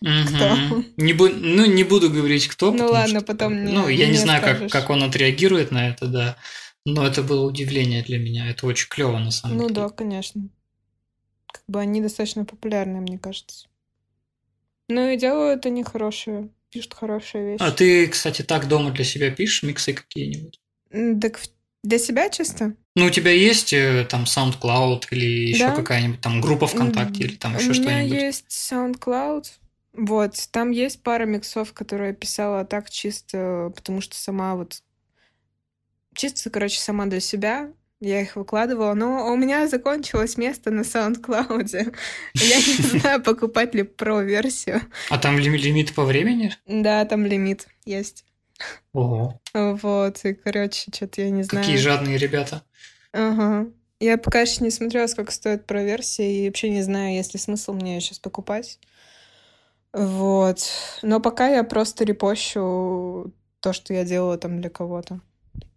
Кто? 0.00 0.82
Не 0.96 1.12
бу- 1.12 1.34
ну, 1.34 1.66
не 1.66 1.84
буду 1.84 2.10
говорить, 2.10 2.48
кто. 2.48 2.72
Ну 2.72 2.88
ладно, 2.88 3.20
что, 3.20 3.26
потом 3.26 3.64
не 3.64 3.72
Ну, 3.72 3.88
я 3.88 4.06
не, 4.06 4.12
не 4.12 4.18
знаю, 4.18 4.42
как, 4.42 4.70
как 4.70 4.90
он 4.90 5.02
отреагирует 5.02 5.70
на 5.70 5.90
это, 5.90 6.06
да. 6.06 6.36
Но 6.86 7.06
это 7.06 7.22
было 7.22 7.46
удивление 7.46 8.02
для 8.02 8.18
меня. 8.18 8.48
Это 8.50 8.66
очень 8.66 8.88
клево, 8.88 9.18
на 9.18 9.30
самом 9.30 9.56
ну, 9.56 9.68
деле. 9.68 9.80
Ну 9.80 9.88
да, 9.88 9.94
конечно 9.94 10.48
как 11.54 11.62
бы 11.68 11.80
они 11.80 12.00
достаточно 12.00 12.44
популярны, 12.44 13.00
мне 13.00 13.18
кажется. 13.18 13.68
Ну 14.88 15.08
и 15.08 15.16
делают 15.16 15.64
они 15.66 15.84
хорошие, 15.84 16.50
пишут 16.70 16.94
хорошие 16.94 17.52
вещи. 17.52 17.62
А 17.62 17.70
ты, 17.70 18.08
кстати, 18.08 18.42
так 18.42 18.66
дома 18.66 18.90
для 18.90 19.04
себя 19.04 19.30
пишешь 19.30 19.62
миксы 19.62 19.92
какие-нибудь? 19.92 20.60
Так 21.20 21.40
для 21.84 21.98
себя 21.98 22.28
чисто? 22.28 22.74
Ну, 22.96 23.06
у 23.06 23.10
тебя 23.10 23.30
есть 23.30 23.72
э, 23.72 24.06
там 24.08 24.24
SoundCloud 24.24 25.04
или 25.10 25.50
еще 25.50 25.68
да? 25.68 25.74
какая-нибудь 25.76 26.20
там 26.20 26.40
группа 26.40 26.66
ВКонтакте 26.66 27.24
или 27.24 27.36
там 27.36 27.54
еще 27.54 27.72
что-нибудь? 27.72 27.86
У 27.86 27.90
меня 27.90 28.26
есть 28.26 28.46
SoundCloud. 28.48 29.44
Вот, 29.92 30.48
там 30.50 30.72
есть 30.72 31.02
пара 31.02 31.24
миксов, 31.24 31.72
которые 31.72 32.08
я 32.08 32.14
писала 32.14 32.64
так 32.64 32.90
чисто, 32.90 33.72
потому 33.76 34.00
что 34.00 34.16
сама 34.16 34.56
вот 34.56 34.82
чисто, 36.14 36.50
короче, 36.50 36.80
сама 36.80 37.06
для 37.06 37.20
себя 37.20 37.72
я 38.04 38.20
их 38.20 38.36
выкладывала, 38.36 38.94
но 38.94 39.32
у 39.32 39.36
меня 39.36 39.66
закончилось 39.68 40.36
место 40.36 40.70
на 40.70 40.82
SoundCloud. 40.82 41.94
Я 42.34 42.56
не 42.56 42.98
знаю, 42.98 43.22
покупать 43.22 43.74
ли 43.74 43.82
про-версию. 43.82 44.82
А 45.10 45.18
там 45.18 45.38
лимит 45.38 45.94
по 45.94 46.04
времени? 46.04 46.54
Да, 46.66 47.04
там 47.04 47.26
лимит 47.26 47.66
есть. 47.84 48.24
Ого. 48.92 49.40
Вот, 49.52 50.24
и, 50.24 50.34
короче, 50.34 50.90
что-то 50.94 51.22
я 51.22 51.30
не 51.30 51.42
знаю. 51.42 51.64
Какие 51.64 51.78
жадные 51.78 52.18
ребята. 52.18 52.62
Ага. 53.12 53.66
Я 54.00 54.18
пока 54.18 54.40
еще 54.40 54.62
не 54.62 54.70
смотрела, 54.70 55.06
сколько 55.06 55.32
стоит 55.32 55.66
про-версия, 55.66 56.30
и 56.30 56.46
вообще 56.46 56.70
не 56.70 56.82
знаю, 56.82 57.14
есть 57.14 57.34
ли 57.34 57.40
смысл 57.40 57.72
мне 57.72 57.94
ее 57.94 58.00
сейчас 58.00 58.18
покупать. 58.18 58.78
Вот. 59.92 60.58
Но 61.02 61.20
пока 61.20 61.48
я 61.48 61.64
просто 61.64 62.04
репощу 62.04 63.32
то, 63.60 63.72
что 63.72 63.94
я 63.94 64.04
делала 64.04 64.36
там 64.36 64.60
для 64.60 64.70
кого-то. 64.70 65.20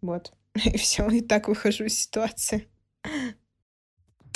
Вот. 0.02 0.34
И 0.66 0.78
все, 0.78 1.08
и 1.10 1.22
так 1.22 1.48
выхожу 1.48 1.86
из 1.86 2.00
ситуации. 2.00 2.68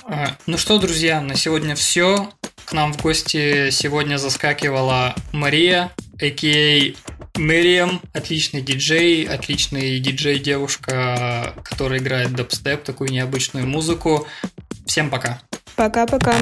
А, 0.04 0.38
ну 0.48 0.58
что, 0.58 0.80
друзья, 0.80 1.22
на 1.22 1.36
сегодня 1.36 1.76
все. 1.76 2.32
К 2.66 2.74
нам 2.74 2.94
в 2.94 3.02
гости 3.02 3.70
сегодня 3.72 4.18
заскакивала 4.18 5.16
Мария, 5.32 5.92
а.к.а. 6.20 6.94
Мэрием, 7.36 8.02
отличный 8.14 8.62
диджей, 8.62 9.24
отличный 9.24 10.00
диджей-девушка, 10.00 11.54
которая 11.64 12.00
играет 12.00 12.34
дабстеп, 12.34 12.84
такую 12.84 13.10
необычную 13.10 13.66
музыку. 13.66 14.28
Всем 14.86 15.10
пока. 15.10 15.42
Пока-пока. 15.76 16.36